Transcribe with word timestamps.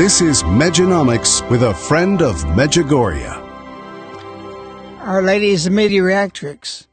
This 0.00 0.22
is 0.22 0.42
Mejanomics 0.44 1.46
with 1.50 1.62
a 1.62 1.74
friend 1.74 2.22
of 2.22 2.36
Medjugorje. 2.56 3.28
Our 5.00 5.20
Lady 5.20 5.50
is 5.50 5.64
the 5.64 5.70
mediatrix. 5.70 6.86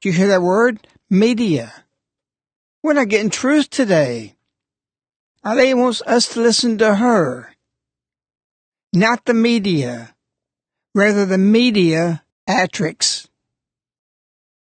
Do 0.00 0.08
you 0.08 0.14
hear 0.14 0.28
that 0.28 0.40
word? 0.40 0.86
Media. 1.10 1.70
We're 2.82 2.94
not 2.94 3.08
getting 3.08 3.28
truth 3.28 3.68
today. 3.68 4.36
Our 5.44 5.54
Lady 5.54 5.74
wants 5.74 6.00
us 6.06 6.28
to 6.28 6.40
listen 6.40 6.78
to 6.78 6.94
her, 6.94 7.54
not 8.94 9.26
the 9.26 9.34
media, 9.34 10.14
rather 10.94 11.26
the 11.26 11.36
media 11.36 12.24
atrix. 12.48 13.28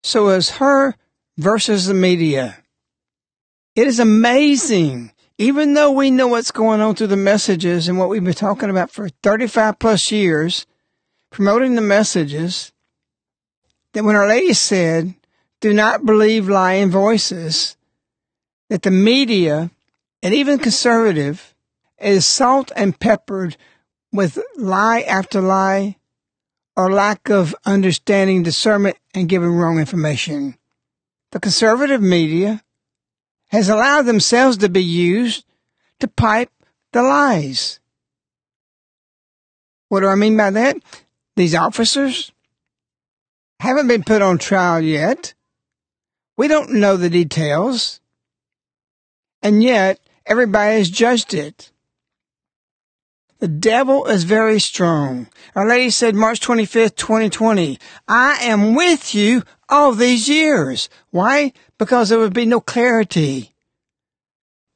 So 0.03 0.29
it's 0.29 0.51
her 0.51 0.95
versus 1.37 1.87
the 1.87 1.95
media. 1.95 2.63
It 3.75 3.87
is 3.87 3.99
amazing 3.99 5.11
even 5.37 5.73
though 5.73 5.91
we 5.91 6.11
know 6.11 6.27
what's 6.27 6.51
going 6.51 6.81
on 6.81 6.95
through 6.95 7.07
the 7.07 7.17
messages 7.17 7.87
and 7.87 7.97
what 7.97 8.09
we've 8.09 8.23
been 8.23 8.33
talking 8.33 8.69
about 8.69 8.91
for 8.91 9.09
35 9.09 9.79
plus 9.79 10.11
years, 10.11 10.65
promoting 11.29 11.75
the 11.75 11.81
messages, 11.81 12.71
that 13.93 14.03
when 14.03 14.15
Our 14.15 14.27
Lady 14.27 14.53
said, 14.53 15.13
do 15.59 15.73
not 15.73 16.05
believe 16.05 16.47
lying 16.47 16.89
voices, 16.89 17.75
that 18.69 18.83
the 18.83 18.91
media 18.91 19.71
and 20.21 20.33
even 20.33 20.57
conservative 20.57 21.53
is 21.99 22.25
salt 22.25 22.71
and 22.75 22.99
peppered 22.99 23.57
with 24.11 24.39
lie 24.57 25.01
after 25.01 25.41
lie 25.41 25.97
or 26.77 26.91
lack 26.91 27.29
of 27.29 27.55
understanding, 27.65 28.43
discernment, 28.43 28.97
and 29.13 29.29
giving 29.29 29.49
wrong 29.49 29.79
information. 29.79 30.57
The 31.31 31.39
conservative 31.39 32.01
media 32.01 32.63
has 33.55 33.69
allowed 33.69 34.01
themselves 34.01 34.57
to 34.57 34.67
be 34.67 34.83
used 34.83 35.45
to 36.01 36.09
pipe 36.09 36.51
the 36.91 37.01
lies. 37.01 37.79
What 39.87 40.01
do 40.01 40.07
I 40.07 40.15
mean 40.15 40.35
by 40.35 40.49
that? 40.51 40.75
These 41.37 41.55
officers 41.55 42.33
haven't 43.61 43.87
been 43.87 44.03
put 44.03 44.21
on 44.21 44.39
trial 44.39 44.81
yet. 44.81 45.33
We 46.35 46.49
don't 46.49 46.73
know 46.73 46.97
the 46.97 47.09
details. 47.09 48.01
And 49.41 49.63
yet, 49.63 50.01
everybody 50.25 50.75
has 50.75 50.89
judged 50.89 51.33
it. 51.33 51.71
The 53.39 53.47
devil 53.47 54.05
is 54.07 54.25
very 54.25 54.59
strong. 54.59 55.29
Our 55.55 55.65
Lady 55.65 55.91
said 55.91 56.13
March 56.13 56.41
25th, 56.41 56.95
2020, 56.95 57.79
I 58.05 58.37
am 58.41 58.75
with 58.75 59.15
you 59.15 59.43
all 59.69 59.93
these 59.93 60.29
years. 60.29 60.89
Why? 61.11 61.53
Because 61.77 62.09
there 62.09 62.19
would 62.19 62.33
be 62.33 62.45
no 62.45 62.59
clarity. 62.59 63.53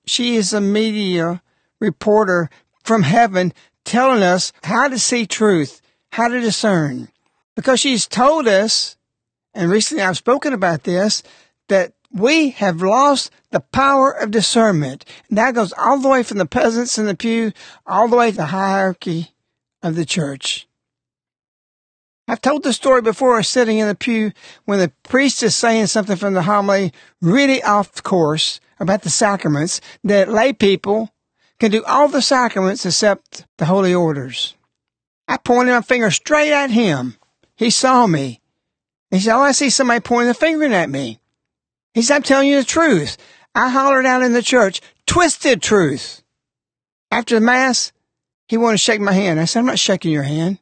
She 0.06 0.36
is 0.36 0.54
a 0.54 0.62
media 0.62 1.42
reporter 1.80 2.50
from 2.84 3.04
heaven 3.04 3.54
telling 3.86 4.24
us 4.24 4.52
how 4.64 4.88
to 4.88 5.00
see 5.00 5.26
truth, 5.26 5.82
how 6.12 6.28
to 6.28 6.40
discern. 6.40 7.10
Because 7.56 7.80
she's 7.80 8.08
told 8.08 8.48
us, 8.48 8.98
and 9.54 9.70
recently 9.72 10.04
I've 10.04 10.18
spoken 10.18 10.54
about 10.54 10.84
this, 10.84 11.24
that 11.68 11.94
we 12.12 12.52
have 12.52 12.82
lost 12.82 13.32
the 13.52 13.60
power 13.60 14.12
of 14.12 14.32
discernment. 14.32 15.06
And 15.30 15.38
that 15.38 15.56
goes 15.56 15.74
all 15.74 16.00
the 16.00 16.10
way 16.10 16.24
from 16.24 16.38
the 16.38 16.46
peasants 16.46 16.98
in 16.98 17.06
the 17.06 17.16
pew, 17.16 17.52
all 17.86 18.08
the 18.08 18.16
way 18.16 18.32
to 18.32 18.38
the 18.38 18.46
hierarchy 18.46 19.32
of 19.84 19.96
the 19.96 20.06
church. 20.06 20.68
I've 22.30 22.42
told 22.42 22.62
the 22.62 22.74
story 22.74 23.02
before 23.02 23.42
sitting 23.42 23.80
in 23.80 23.88
the 23.88 23.96
pew 23.96 24.34
when 24.66 24.78
the 24.78 24.92
priest 25.02 25.42
is 25.42 25.56
saying 25.56 25.88
something 25.88 26.16
from 26.16 26.36
the 26.36 26.44
homily 26.44 26.94
really 27.24 27.64
off 27.64 28.04
course 28.04 28.60
about 28.80 29.02
the 29.02 29.10
sacraments 29.10 29.82
that 30.04 30.30
lay 30.30 30.54
people 30.54 31.10
can 31.60 31.72
do 31.72 31.84
all 31.86 32.08
the 32.08 32.22
sacraments 32.22 32.86
except 32.86 33.48
the 33.58 33.66
holy 33.66 33.96
orders. 33.96 34.56
I 35.28 35.38
pointed 35.38 35.72
my 35.72 35.82
finger 35.82 36.12
straight 36.12 36.52
at 36.52 36.70
him. 36.70 37.16
He 37.56 37.72
saw 37.72 38.06
me. 38.06 38.42
He 39.10 39.20
said, 39.22 39.36
Oh, 39.36 39.42
I 39.42 39.52
see 39.52 39.72
somebody 39.72 40.00
pointing 40.00 40.30
a 40.30 40.36
finger 40.36 40.66
at 40.66 40.90
me. 40.90 41.20
He 41.96 42.04
said, 42.04 42.18
I'm 42.18 42.24
telling 42.24 42.48
you 42.48 42.58
the 42.58 42.64
truth. 42.64 43.18
I 43.56 43.70
hollered 43.70 44.06
out 44.06 44.22
in 44.22 44.34
the 44.34 44.44
church, 44.44 44.82
twisted 45.08 45.64
truth. 45.64 46.22
After 47.10 47.34
the 47.34 47.42
mass, 47.42 47.92
he 48.48 48.56
wanted 48.56 48.78
to 48.78 48.84
shake 48.84 49.02
my 49.02 49.14
hand. 49.14 49.40
I 49.40 49.46
said, 49.46 49.62
I'm 49.62 49.66
not 49.66 49.80
shaking 49.80 50.12
your 50.12 50.22
hand. 50.22 50.60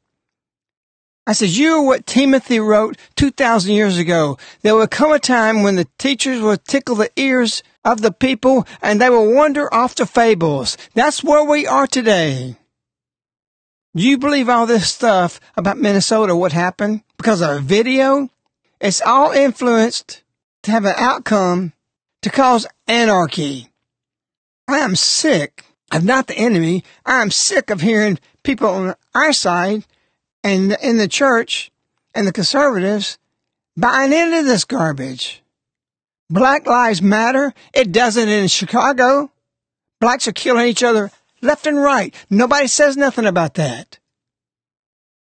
I 1.28 1.34
said, 1.34 1.50
you 1.50 1.74
are 1.74 1.84
what 1.84 2.08
Timothy 2.08 2.58
wrote 2.58 2.98
2,000 3.18 3.74
years 3.74 3.98
ago. 3.98 4.38
There 4.62 4.78
will 4.78 4.88
come 4.88 5.12
a 5.12 5.20
time 5.20 5.62
when 5.62 5.76
the 5.76 5.86
teachers 5.98 6.40
will 6.40 6.56
tickle 6.56 6.96
the 6.96 7.12
ears 7.18 7.64
of 7.84 8.00
the 8.00 8.14
people 8.14 8.66
and 8.82 9.02
they 9.02 9.10
will 9.10 9.34
wander 9.34 9.72
off 9.74 9.94
to 9.96 10.06
fables. 10.06 10.78
That's 10.94 11.26
where 11.26 11.44
we 11.44 11.68
are 11.68 11.86
today. 11.86 12.56
You 13.94 14.18
believe 14.18 14.48
all 14.48 14.66
this 14.66 14.90
stuff 14.90 15.42
about 15.58 15.78
Minnesota, 15.78 16.34
what 16.34 16.54
happened? 16.54 17.04
Because 17.18 17.42
of 17.42 17.50
a 17.50 17.60
video? 17.60 18.30
It's 18.80 19.02
all 19.02 19.32
influenced 19.32 20.24
to 20.64 20.72
have 20.72 20.86
an 20.86 20.96
outcome 20.96 21.74
to 22.22 22.30
cause 22.30 22.66
anarchy. 22.88 23.68
I 24.70 24.78
am 24.78 24.96
sick 24.96 25.66
of 25.92 26.06
not 26.06 26.28
the 26.28 26.38
enemy. 26.38 26.86
I 27.06 27.22
am 27.22 27.32
sick 27.32 27.70
of 27.70 27.82
hearing 27.82 28.18
people 28.44 28.70
on 28.70 28.96
our 29.14 29.34
side 29.34 29.84
and 30.44 30.78
in 30.82 30.98
the 30.98 31.08
church 31.08 31.72
and 32.14 32.28
the 32.28 32.34
conservatives 32.34 33.18
buying 33.76 34.14
into 34.14 34.44
this 34.44 34.66
garbage. 34.66 35.44
Black 36.30 36.66
Lives 36.66 37.02
Matter. 37.02 37.54
It 37.74 37.92
doesn't 37.92 38.28
in 38.28 38.48
Chicago. 38.48 39.32
Blacks 40.00 40.28
are 40.28 40.34
killing 40.34 40.68
each 40.68 40.84
other 40.84 41.12
left 41.42 41.68
and 41.68 41.82
right. 41.82 42.14
Nobody 42.30 42.68
says 42.68 42.98
nothing 42.98 43.26
about 43.26 43.56
that. 43.56 44.00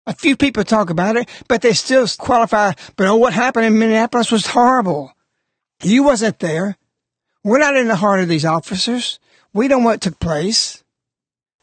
A 0.07 0.13
few 0.13 0.37
people 0.37 0.63
talk 0.63 0.89
about 0.89 1.15
it, 1.15 1.27
but 1.47 1.61
they 1.61 1.73
still 1.73 2.07
qualify. 2.07 2.73
But 2.95 3.07
oh, 3.07 3.15
what 3.15 3.33
happened 3.33 3.65
in 3.65 3.79
Minneapolis 3.79 4.31
was 4.31 4.45
horrible. 4.45 5.13
You 5.83 6.03
wasn't 6.03 6.39
there. 6.39 6.77
We're 7.43 7.59
not 7.59 7.75
in 7.75 7.87
the 7.87 7.95
heart 7.95 8.19
of 8.19 8.27
these 8.27 8.45
officers. 8.45 9.19
We 9.53 9.67
don't 9.67 9.81
know 9.81 9.89
what 9.89 10.01
took 10.01 10.19
place. 10.19 10.83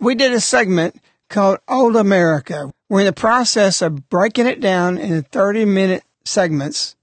We 0.00 0.14
did 0.14 0.32
a 0.32 0.40
segment 0.40 1.00
called 1.32 1.58
Old 1.66 1.96
America. 1.96 2.70
We're 2.88 3.00
in 3.00 3.06
the 3.06 3.12
process 3.12 3.82
of 3.82 4.08
breaking 4.08 4.46
it 4.46 4.60
down 4.60 4.98
in 4.98 5.22
30 5.22 5.64
minute 5.64 6.04
segments 6.24 6.94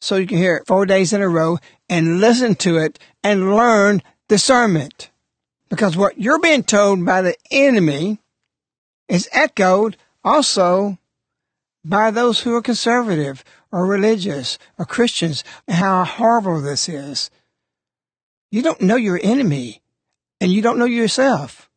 so 0.00 0.16
you 0.16 0.26
can 0.26 0.38
hear 0.38 0.56
it 0.56 0.66
four 0.66 0.86
days 0.86 1.12
in 1.12 1.20
a 1.20 1.28
row 1.28 1.58
and 1.88 2.20
listen 2.20 2.54
to 2.56 2.78
it 2.78 2.98
and 3.22 3.54
learn 3.54 4.02
discernment. 4.28 5.10
Because 5.68 5.96
what 5.96 6.18
you're 6.18 6.40
being 6.40 6.64
told 6.64 7.04
by 7.04 7.22
the 7.22 7.36
enemy 7.50 8.18
is 9.08 9.28
echoed 9.30 9.96
also 10.24 10.98
by 11.84 12.10
those 12.10 12.40
who 12.40 12.54
are 12.56 12.62
conservative 12.62 13.44
or 13.70 13.86
religious 13.86 14.58
or 14.78 14.84
Christians 14.84 15.44
and 15.68 15.76
how 15.76 16.04
horrible 16.04 16.60
this 16.60 16.88
is. 16.88 17.30
You 18.50 18.62
don't 18.62 18.80
know 18.80 18.96
your 18.96 19.20
enemy 19.22 19.82
and 20.40 20.50
you 20.50 20.62
don't 20.62 20.78
know 20.78 20.86
yourself. 20.86 21.69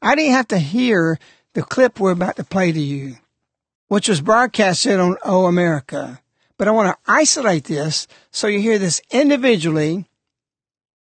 I 0.00 0.14
didn't 0.14 0.32
have 0.32 0.48
to 0.48 0.58
hear 0.58 1.18
the 1.54 1.62
clip 1.62 1.98
we're 1.98 2.12
about 2.12 2.36
to 2.36 2.44
play 2.44 2.72
to 2.72 2.80
you, 2.80 3.16
which 3.88 4.08
was 4.08 4.20
broadcasted 4.20 5.00
on 5.00 5.16
O 5.24 5.46
America. 5.46 6.20
But 6.56 6.68
I 6.68 6.72
want 6.72 6.88
to 6.88 7.12
isolate 7.12 7.64
this 7.64 8.06
so 8.30 8.46
you 8.46 8.60
hear 8.60 8.78
this 8.78 9.00
individually 9.10 10.06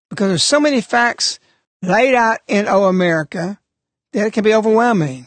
because 0.09 0.29
there's 0.29 0.43
so 0.43 0.61
many 0.61 0.81
facts 0.81 1.39
laid 1.83 2.15
out 2.15 2.39
in 2.47 2.69
O 2.69 2.85
America 2.85 3.59
that 4.13 4.27
it 4.27 4.33
can 4.33 4.45
be 4.45 4.55
overwhelming. 4.55 5.27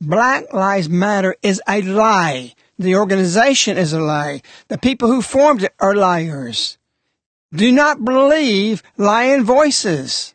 Black 0.00 0.52
Lives 0.52 0.88
Matter 0.88 1.36
is 1.42 1.60
a 1.68 1.82
lie. 1.82 2.54
The 2.78 2.96
organization 2.96 3.76
is 3.76 3.92
a 3.92 4.00
lie. 4.00 4.42
The 4.68 4.78
people 4.78 5.08
who 5.08 5.22
formed 5.22 5.62
it 5.64 5.74
are 5.78 5.94
liars. 5.94 6.78
Do 7.52 7.70
not 7.70 8.04
believe 8.04 8.82
lying 8.96 9.44
voices. 9.44 10.34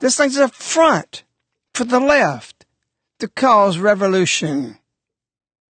This 0.00 0.16
thing's 0.16 0.36
a 0.36 0.48
front 0.48 1.24
for 1.78 1.84
the 1.84 2.00
left 2.00 2.66
to 3.20 3.28
cause 3.28 3.78
revolution. 3.78 4.76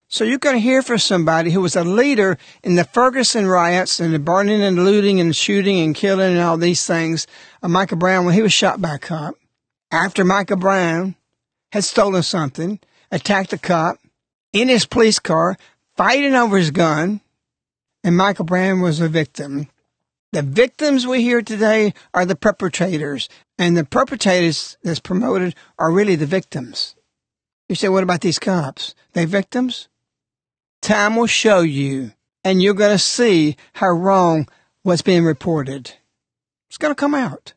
So 0.06 0.22
you 0.22 0.38
can 0.38 0.58
hear 0.58 0.82
from 0.82 0.98
somebody 0.98 1.50
who 1.50 1.62
was 1.62 1.76
a 1.76 1.82
leader 1.82 2.36
in 2.62 2.74
the 2.74 2.84
Ferguson 2.84 3.46
riots 3.46 4.00
and 4.00 4.12
the 4.12 4.18
burning 4.18 4.62
and 4.62 4.84
looting 4.84 5.18
and 5.18 5.34
shooting 5.34 5.80
and 5.80 5.94
killing 5.94 6.32
and 6.32 6.42
all 6.42 6.58
these 6.58 6.86
things 6.86 7.26
of 7.62 7.70
Michael 7.70 7.96
Brown 7.96 8.26
when 8.26 8.34
he 8.34 8.42
was 8.42 8.52
shot 8.52 8.82
by 8.82 8.96
a 8.96 8.98
cop. 8.98 9.36
After 9.90 10.26
Michael 10.26 10.58
Brown 10.58 11.14
had 11.72 11.84
stolen 11.84 12.22
something, 12.22 12.80
attacked 13.10 13.54
a 13.54 13.58
cop 13.58 13.96
in 14.52 14.68
his 14.68 14.84
police 14.84 15.18
car, 15.18 15.56
fighting 15.96 16.34
over 16.34 16.58
his 16.58 16.70
gun, 16.70 17.22
and 18.04 18.14
Michael 18.14 18.44
Brown 18.44 18.82
was 18.82 19.00
a 19.00 19.08
victim. 19.08 19.70
The 20.34 20.42
victims 20.42 21.06
we 21.06 21.22
hear 21.22 21.42
today 21.42 21.94
are 22.12 22.26
the 22.26 22.34
perpetrators, 22.34 23.28
and 23.56 23.76
the 23.76 23.84
perpetrators 23.84 24.76
that's 24.82 24.98
promoted 24.98 25.54
are 25.78 25.92
really 25.92 26.16
the 26.16 26.26
victims. 26.26 26.96
You 27.68 27.76
say, 27.76 27.88
what 27.88 28.02
about 28.02 28.22
these 28.22 28.40
cops? 28.40 28.96
They 29.12 29.26
victims? 29.26 29.86
Time 30.82 31.14
will 31.14 31.28
show 31.28 31.60
you, 31.60 32.14
and 32.42 32.60
you're 32.60 32.74
going 32.74 32.90
to 32.90 32.98
see 32.98 33.56
how 33.74 33.90
wrong 33.90 34.48
what's 34.82 35.02
being 35.02 35.24
reported. 35.24 35.92
It's 36.68 36.78
going 36.78 36.90
to 36.90 37.00
come 37.00 37.14
out. 37.14 37.52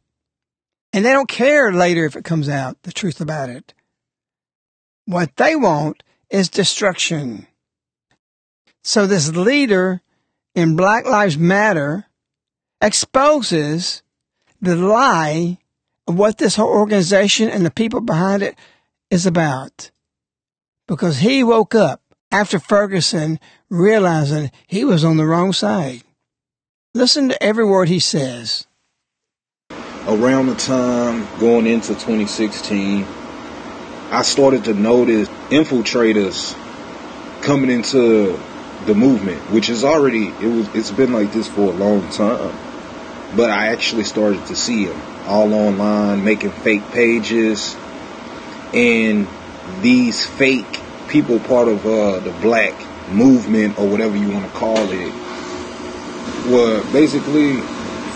And 0.93 1.03
they 1.03 1.13
don't 1.13 1.27
care 1.27 1.73
later 1.73 2.05
if 2.05 2.15
it 2.15 2.25
comes 2.25 2.47
out, 2.47 2.83
the 2.83 2.91
truth 2.91 3.19
about 3.19 3.49
it. 3.49 3.73
What 5.05 5.35
they 5.37 5.55
want 5.55 6.03
is 6.29 6.47
destruction. 6.47 7.47
So 8.83 9.07
this 9.07 9.35
leader 9.35 10.03
in 10.53 10.75
Black 10.75 11.07
Lives 11.07 11.39
Matter 11.39 12.06
exposes 12.81 14.03
the 14.61 14.75
lie 14.75 15.57
of 16.07 16.17
what 16.17 16.37
this 16.37 16.55
whole 16.55 16.69
organization 16.69 17.49
and 17.49 17.65
the 17.65 17.71
people 17.71 18.01
behind 18.01 18.43
it 18.43 18.55
is 19.09 19.25
about. 19.25 19.91
Because 20.87 21.19
he 21.19 21.43
woke 21.43 21.75
up 21.75 22.01
after 22.31 22.59
Ferguson 22.59 23.39
realizing 23.69 24.51
he 24.67 24.83
was 24.83 25.03
on 25.03 25.17
the 25.17 25.25
wrong 25.25 25.53
side. 25.53 26.03
Listen 26.93 27.29
to 27.29 27.43
every 27.43 27.65
word 27.65 27.89
he 27.89 27.99
says. 27.99 28.65
Around 30.07 30.47
the 30.47 30.55
time 30.55 31.27
going 31.39 31.67
into 31.67 31.89
2016, 31.89 33.05
I 34.09 34.21
started 34.21 34.63
to 34.65 34.73
notice 34.73 35.27
infiltrators 35.49 36.55
coming 37.41 37.69
into 37.69 38.39
the 38.85 38.95
movement, 38.95 39.39
which 39.51 39.69
is 39.69 39.83
already 39.83 40.27
it 40.27 40.47
was 40.47 40.73
it's 40.73 40.91
been 40.91 41.11
like 41.11 41.33
this 41.33 41.47
for 41.47 41.73
a 41.73 41.73
long 41.73 42.09
time. 42.11 42.66
But 43.35 43.49
I 43.49 43.67
actually 43.67 44.03
started 44.03 44.45
to 44.47 44.55
see 44.55 44.85
them 44.85 45.01
all 45.25 45.53
online, 45.53 46.23
making 46.23 46.51
fake 46.51 46.89
pages, 46.91 47.75
and 48.73 49.27
these 49.81 50.25
fake 50.25 50.79
people, 51.09 51.39
part 51.39 51.67
of 51.67 51.85
uh, 51.85 52.19
the 52.19 52.31
black 52.41 52.73
movement 53.09 53.77
or 53.77 53.87
whatever 53.87 54.15
you 54.15 54.29
want 54.29 54.45
to 54.45 54.51
call 54.51 54.77
it, 54.77 55.13
were 56.49 56.81
basically 56.91 57.59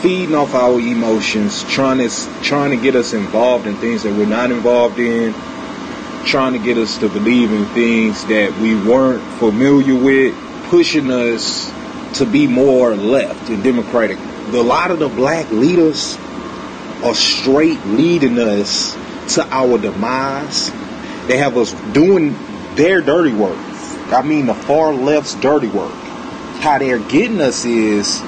feeding 0.01 0.33
off 0.33 0.55
our 0.55 0.79
emotions, 0.79 1.63
trying 1.65 1.97
to 1.97 2.09
trying 2.41 2.71
to 2.71 2.81
get 2.81 2.95
us 2.95 3.13
involved 3.13 3.67
in 3.67 3.75
things 3.75 4.03
that 4.03 4.13
we're 4.17 4.25
not 4.25 4.51
involved 4.51 4.99
in, 4.99 5.33
trying 6.25 6.53
to 6.53 6.59
get 6.59 6.77
us 6.77 6.97
to 6.99 7.09
believe 7.09 7.51
in 7.51 7.65
things 7.67 8.25
that 8.25 8.57
we 8.59 8.75
weren't 8.75 9.21
familiar 9.39 9.95
with, 9.95 10.35
pushing 10.69 11.11
us 11.11 11.71
to 12.17 12.25
be 12.25 12.47
more 12.47 12.95
left 12.95 13.49
and 13.49 13.63
democratic 13.63 14.17
a 14.53 14.61
lot 14.61 14.91
of 14.91 14.99
the 14.99 15.07
black 15.07 15.49
leaders 15.51 16.17
are 17.03 17.15
straight 17.15 17.83
leading 17.85 18.37
us 18.37 18.93
to 19.35 19.47
our 19.49 19.77
demise. 19.77 20.69
They 21.27 21.37
have 21.37 21.57
us 21.57 21.73
doing 21.93 22.35
their 22.75 23.01
dirty 23.01 23.33
work. 23.33 23.57
I 24.13 24.21
mean, 24.23 24.45
the 24.45 24.53
far 24.53 24.93
left's 24.93 25.35
dirty 25.35 25.67
work. 25.67 25.93
How 26.61 26.77
they're 26.79 26.99
getting 26.99 27.41
us 27.41 27.65
is 27.65 28.21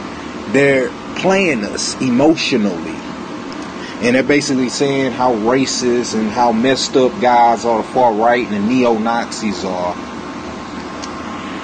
they're 0.53 0.89
playing 1.17 1.63
us 1.65 1.99
emotionally. 2.01 2.95
And 4.01 4.15
they're 4.15 4.23
basically 4.23 4.69
saying 4.69 5.11
how 5.11 5.33
racist 5.33 6.17
and 6.17 6.29
how 6.29 6.51
messed 6.51 6.95
up 6.95 7.19
guys 7.21 7.63
are 7.63 7.81
the 7.81 7.87
far 7.89 8.13
right 8.13 8.45
and 8.45 8.55
the 8.55 8.59
neo 8.59 8.97
Nazis 8.97 9.63
are 9.63 9.95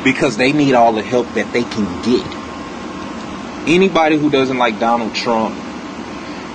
because 0.04 0.38
they 0.38 0.54
need 0.54 0.74
all 0.74 0.94
the 0.94 1.04
help 1.04 1.28
that 1.34 1.52
they 1.52 1.64
can 1.64 2.02
get 2.04 2.39
anybody 3.70 4.18
who 4.18 4.30
doesn't 4.30 4.58
like 4.58 4.80
Donald 4.80 5.14
Trump, 5.14 5.56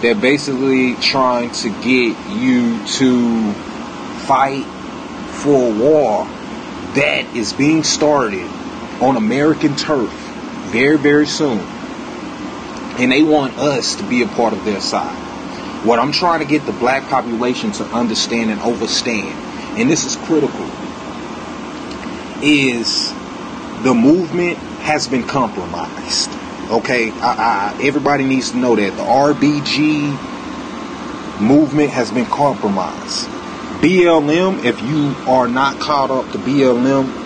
they're 0.02 0.14
basically 0.14 0.94
trying 0.96 1.50
to 1.52 1.70
get 1.82 2.16
you 2.36 2.84
to 2.86 3.52
fight 4.26 4.64
for 5.42 5.72
a 5.72 5.78
war 5.78 6.24
that 6.94 7.24
is 7.34 7.52
being 7.52 7.82
started 7.82 8.48
on 9.00 9.16
American 9.16 9.76
turf 9.76 10.10
very, 10.70 10.98
very 10.98 11.26
soon. 11.26 11.58
And 12.98 13.10
they 13.10 13.22
want 13.22 13.58
us 13.58 13.96
to 13.96 14.08
be 14.08 14.22
a 14.22 14.26
part 14.28 14.52
of 14.52 14.64
their 14.64 14.80
side. 14.80 15.14
What 15.84 15.98
I'm 15.98 16.12
trying 16.12 16.40
to 16.40 16.46
get 16.46 16.64
the 16.66 16.72
black 16.72 17.08
population 17.08 17.72
to 17.72 17.84
understand 17.86 18.50
and 18.50 18.60
overstand, 18.60 19.34
and 19.78 19.90
this 19.90 20.06
is 20.06 20.16
critical, 20.16 20.66
is 22.42 23.12
the 23.82 23.94
movement 23.94 24.58
has 24.84 25.08
been 25.08 25.26
compromised. 25.26 26.30
Okay, 26.70 27.10
I, 27.10 27.74
I, 27.76 27.82
everybody 27.82 28.24
needs 28.24 28.52
to 28.52 28.56
know 28.56 28.74
that 28.74 28.96
the 28.96 29.02
RBG 29.02 30.40
movement 31.40 31.90
has 31.90 32.10
been 32.10 32.26
compromised. 32.26 33.28
BLM, 33.80 34.64
if 34.64 34.80
you 34.80 35.14
are 35.30 35.46
not 35.46 35.78
caught 35.78 36.10
up 36.10 36.30
to 36.32 36.38
BLM, 36.38 37.22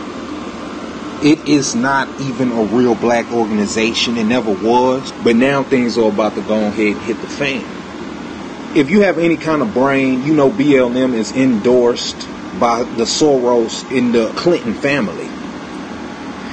it 1.22 1.48
is 1.48 1.74
not 1.74 2.08
even 2.20 2.52
a 2.52 2.64
real 2.64 2.94
black 2.94 3.30
organization. 3.32 4.16
It 4.16 4.24
never 4.24 4.52
was. 4.52 5.12
But 5.22 5.36
now 5.36 5.62
things 5.62 5.96
are 5.98 6.08
about 6.08 6.34
to 6.34 6.42
go 6.42 6.66
ahead 6.66 6.96
and 6.96 7.02
hit 7.02 7.20
the 7.20 7.28
fan. 7.28 7.64
If 8.76 8.90
you 8.90 9.02
have 9.02 9.18
any 9.18 9.36
kind 9.36 9.62
of 9.62 9.72
brain, 9.72 10.24
you 10.24 10.34
know 10.34 10.50
BLM 10.50 11.14
is 11.14 11.32
endorsed 11.32 12.28
by 12.58 12.82
the 12.82 13.04
Soros 13.04 13.90
in 13.96 14.12
the 14.12 14.32
Clinton 14.36 14.74
family. 14.74 15.27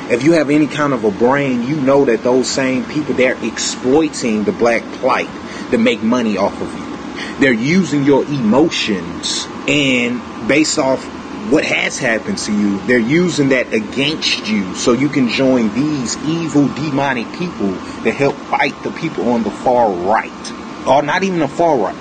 If 0.09 0.23
you 0.23 0.33
have 0.33 0.49
any 0.49 0.67
kind 0.67 0.93
of 0.93 1.03
a 1.03 1.11
brain, 1.11 1.63
you 1.63 1.75
know 1.75 2.05
that 2.05 2.23
those 2.23 2.47
same 2.47 2.85
people 2.85 3.15
they're 3.15 3.43
exploiting 3.43 4.43
the 4.43 4.51
black 4.51 4.83
plight 4.99 5.29
to 5.71 5.77
make 5.77 6.03
money 6.03 6.37
off 6.37 6.59
of 6.61 6.71
you. 6.73 7.39
They're 7.39 7.53
using 7.53 8.03
your 8.03 8.23
emotions 8.25 9.47
and 9.67 10.21
based 10.47 10.77
off 10.77 11.03
what 11.49 11.63
has 11.63 11.99
happened 11.99 12.39
to 12.39 12.51
you, 12.51 12.79
they're 12.87 12.97
using 12.97 13.49
that 13.49 13.71
against 13.71 14.47
you 14.47 14.73
so 14.75 14.93
you 14.93 15.09
can 15.09 15.29
join 15.29 15.73
these 15.73 16.17
evil 16.25 16.67
demonic 16.69 17.31
people 17.33 17.69
to 18.03 18.11
help 18.11 18.35
fight 18.35 18.73
the 18.83 18.91
people 18.91 19.29
on 19.29 19.43
the 19.43 19.51
far 19.51 19.91
right. 19.91 20.87
Or 20.87 21.03
not 21.03 21.23
even 21.23 21.39
the 21.39 21.47
far 21.47 21.77
right. 21.77 21.95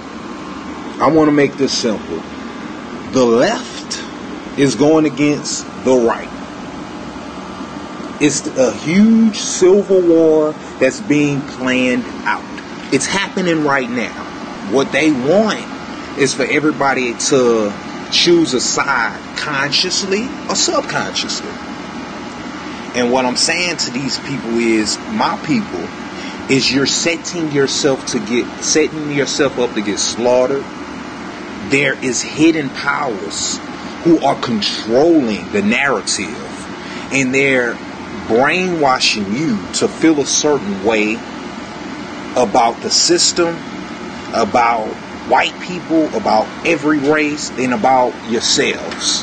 I 1.00 1.10
want 1.10 1.28
to 1.28 1.32
make 1.32 1.54
this 1.54 1.76
simple. 1.76 2.22
The 3.12 3.24
left 3.24 4.02
is 4.58 4.76
going 4.76 5.04
against 5.04 5.66
the 5.84 5.94
right. 5.94 6.33
It's 8.20 8.46
a 8.46 8.72
huge 8.72 9.38
civil 9.38 10.00
war 10.00 10.52
that's 10.78 11.00
being 11.00 11.40
planned 11.40 12.04
out. 12.24 12.44
It's 12.92 13.06
happening 13.06 13.64
right 13.64 13.90
now. 13.90 14.22
What 14.72 14.92
they 14.92 15.10
want 15.10 15.64
is 16.18 16.32
for 16.32 16.44
everybody 16.44 17.14
to 17.14 17.72
choose 18.12 18.54
a 18.54 18.60
side 18.60 19.18
consciously 19.36 20.28
or 20.48 20.54
subconsciously. 20.54 21.50
And 22.94 23.10
what 23.10 23.24
I'm 23.24 23.36
saying 23.36 23.78
to 23.78 23.90
these 23.90 24.20
people 24.20 24.58
is, 24.58 24.96
my 25.10 25.36
people, 25.44 25.84
is 26.48 26.72
you're 26.72 26.86
setting 26.86 27.50
yourself 27.50 28.06
to 28.06 28.20
get 28.20 28.46
setting 28.62 29.10
yourself 29.10 29.58
up 29.58 29.74
to 29.74 29.82
get 29.82 29.98
slaughtered. 29.98 30.62
There 31.70 31.94
is 32.04 32.22
hidden 32.22 32.70
powers 32.70 33.58
who 34.04 34.20
are 34.20 34.38
controlling 34.40 35.50
the 35.50 35.62
narrative 35.62 36.54
and 37.12 37.34
they're 37.34 37.76
brainwashing 38.28 39.32
you 39.34 39.58
to 39.74 39.88
feel 39.88 40.20
a 40.20 40.26
certain 40.26 40.84
way 40.84 41.14
about 42.36 42.80
the 42.82 42.90
system, 42.90 43.56
about 44.32 44.88
white 45.28 45.58
people, 45.60 46.06
about 46.14 46.46
every 46.66 46.98
race, 46.98 47.50
and 47.50 47.72
about 47.72 48.12
yourselves. 48.30 49.22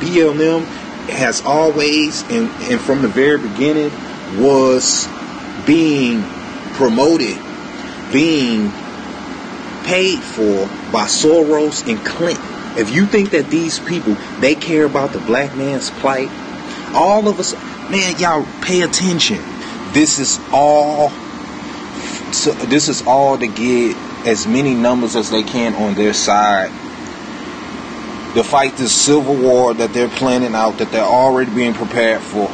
BLM 0.00 0.64
has 1.08 1.42
always, 1.42 2.22
and, 2.30 2.48
and 2.70 2.80
from 2.80 3.02
the 3.02 3.08
very 3.08 3.38
beginning, 3.38 3.90
was 4.40 5.08
being 5.66 6.22
promoted, 6.74 7.38
being 8.12 8.70
paid 9.84 10.20
for 10.20 10.66
by 10.92 11.06
Soros 11.06 11.86
and 11.88 12.04
Clinton. 12.04 12.44
If 12.76 12.94
you 12.94 13.06
think 13.06 13.30
that 13.30 13.50
these 13.50 13.80
people 13.80 14.16
they 14.38 14.54
care 14.54 14.84
about 14.84 15.12
the 15.12 15.18
black 15.18 15.56
man's 15.56 15.90
plight, 15.90 16.28
all 16.94 17.28
of 17.28 17.38
us, 17.40 17.54
man, 17.90 18.18
y'all 18.18 18.46
pay 18.62 18.82
attention. 18.82 19.38
This 19.92 20.18
is 20.18 20.40
all. 20.52 21.10
So 22.32 22.52
this 22.52 22.88
is 22.88 23.06
all 23.06 23.38
to 23.38 23.46
get 23.46 23.96
as 24.26 24.46
many 24.46 24.74
numbers 24.74 25.16
as 25.16 25.30
they 25.30 25.42
can 25.42 25.74
on 25.74 25.94
their 25.94 26.12
side 26.12 26.70
to 28.34 28.44
fight 28.44 28.76
this 28.76 28.92
civil 28.92 29.34
war 29.34 29.72
that 29.74 29.92
they're 29.94 30.08
planning 30.08 30.54
out, 30.54 30.78
that 30.78 30.92
they're 30.92 31.02
already 31.02 31.50
being 31.54 31.74
prepared 31.74 32.20
for. 32.20 32.50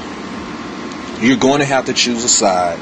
You're 1.20 1.36
going 1.36 1.60
to 1.60 1.66
have 1.66 1.86
to 1.86 1.92
choose 1.92 2.22
a 2.24 2.28
side. 2.28 2.78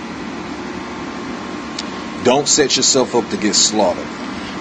Don't 2.25 2.47
set 2.47 2.77
yourself 2.77 3.15
up 3.15 3.29
to 3.31 3.37
get 3.37 3.55
slaughtered. 3.55 4.07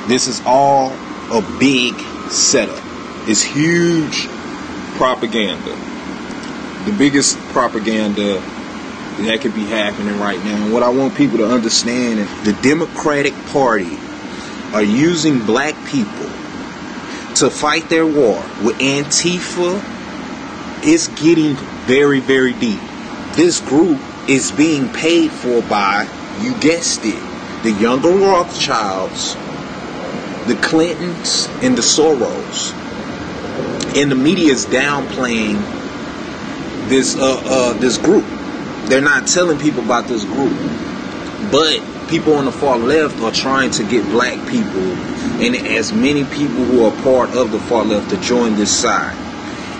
This 0.07 0.27
is 0.27 0.41
all 0.45 0.91
a 1.31 1.57
big 1.59 1.93
setup. 2.31 2.81
It's 3.27 3.43
huge 3.43 4.27
propaganda. 4.95 5.90
The 6.85 6.95
biggest 6.97 7.37
propaganda 7.49 8.41
that 9.19 9.41
could 9.41 9.53
be 9.53 9.65
happening 9.65 10.19
right 10.19 10.43
now. 10.43 10.63
And 10.63 10.73
what 10.73 10.83
I 10.83 10.89
want 10.89 11.15
people 11.15 11.37
to 11.39 11.47
understand 11.47 12.19
is 12.19 12.43
the 12.43 12.53
Democratic 12.61 13.33
Party 13.47 13.97
are 14.73 14.81
using 14.81 15.45
black 15.45 15.75
people 15.87 16.29
to 17.35 17.49
fight 17.49 17.89
their 17.89 18.05
war 18.05 18.43
with 18.63 18.77
Antifa 18.79 19.81
It's 20.83 21.07
getting 21.09 21.55
very, 21.85 22.19
very 22.19 22.53
deep. 22.53 22.79
This 23.33 23.59
group 23.61 23.99
is 24.27 24.51
being 24.51 24.89
paid 24.89 25.31
for 25.31 25.61
by, 25.61 26.07
you 26.41 26.53
guessed 26.59 27.01
it, 27.03 27.21
the 27.63 27.71
younger 27.71 28.09
Rothschilds, 28.09 29.35
the 30.47 30.55
Clintons, 30.61 31.47
and 31.61 31.77
the 31.77 31.83
Soros. 31.83 32.73
And 33.95 34.09
the 34.09 34.15
media 34.15 34.51
is 34.51 34.65
downplaying 34.65 35.80
this 36.91 37.15
uh, 37.15 37.41
uh, 37.45 37.73
this 37.79 37.97
group. 37.97 38.25
They're 38.89 39.01
not 39.01 39.25
telling 39.27 39.57
people 39.57 39.83
about 39.83 40.07
this 40.07 40.25
group. 40.25 40.53
But 41.49 41.81
people 42.09 42.35
on 42.35 42.45
the 42.45 42.51
far 42.51 42.77
left 42.77 43.19
are 43.21 43.31
trying 43.31 43.71
to 43.71 43.83
get 43.83 44.03
black 44.11 44.37
people 44.49 44.81
and 45.41 45.55
as 45.55 45.91
many 45.91 46.23
people 46.25 46.63
who 46.65 46.85
are 46.85 46.91
part 47.03 47.31
of 47.31 47.51
the 47.51 47.59
far 47.59 47.83
left 47.83 48.11
to 48.11 48.17
join 48.21 48.55
this 48.55 48.77
side. 48.77 49.15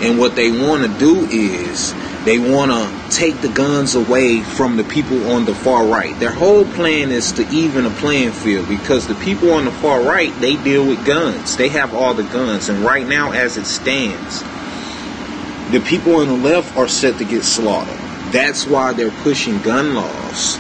And 0.02 0.18
what 0.18 0.36
they 0.36 0.50
want 0.50 0.92
to 0.92 1.00
do 1.00 1.28
is 1.30 1.94
they 2.26 2.40
want 2.40 2.72
to 2.72 3.16
take 3.16 3.40
the 3.42 3.50
guns 3.50 3.94
away 3.94 4.42
from 4.42 4.78
the 4.78 4.84
people 4.84 5.32
on 5.32 5.46
the 5.46 5.54
far 5.54 5.86
right. 5.86 6.18
Their 6.20 6.32
whole 6.32 6.66
plan 6.66 7.12
is 7.12 7.32
to 7.34 7.48
even 7.50 7.86
a 7.86 7.92
playing 7.92 8.32
field 8.32 8.68
because 8.68 9.08
the 9.08 9.16
people 9.16 9.52
on 9.52 9.66
the 9.66 9.72
far 9.72 10.02
right, 10.02 10.34
they 10.40 10.56
deal 10.64 10.88
with 10.88 11.06
guns. 11.06 11.58
They 11.58 11.70
have 11.70 11.94
all 11.94 12.16
the 12.16 12.24
guns. 12.24 12.70
And 12.70 12.80
right 12.80 13.06
now, 13.06 13.32
as 13.32 13.58
it 13.58 13.66
stands, 13.66 14.44
the 15.72 15.80
people 15.80 16.16
on 16.18 16.28
the 16.28 16.38
left 16.38 16.76
are 16.78 16.88
set 16.88 17.18
to 17.18 17.26
get 17.26 17.44
slaughtered. 17.44 17.98
That's 18.32 18.66
why 18.66 18.94
they're 18.94 19.12
pushing 19.24 19.62
gun 19.62 19.94
laws 19.94 20.60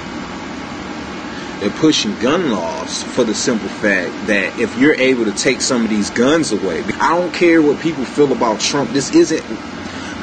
they're 1.61 1.69
pushing 1.69 2.17
gun 2.17 2.49
laws 2.49 3.03
for 3.03 3.23
the 3.23 3.35
simple 3.35 3.69
fact 3.69 4.25
that 4.25 4.57
if 4.59 4.79
you're 4.79 4.95
able 4.95 5.25
to 5.25 5.31
take 5.31 5.61
some 5.61 5.83
of 5.83 5.91
these 5.91 6.09
guns 6.09 6.51
away, 6.51 6.83
I 6.99 7.15
don't 7.15 7.31
care 7.31 7.61
what 7.61 7.79
people 7.79 8.03
feel 8.03 8.31
about 8.31 8.59
Trump. 8.59 8.89
This 8.89 9.13
isn't, 9.13 9.43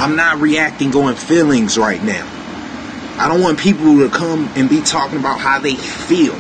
I'm 0.01 0.17
not 0.17 0.41
reacting 0.41 0.91
going 0.91 1.15
feelings 1.15 1.79
right 1.79 2.03
now. 2.03 2.27
I 3.21 3.29
don't 3.29 3.41
want 3.41 3.57
people 3.61 4.01
to 4.01 4.09
come 4.09 4.51
and 4.57 4.69
be 4.69 4.83
talking 4.83 5.17
about 5.21 5.39
how 5.39 5.61
they 5.61 5.77
feel. 5.77 6.35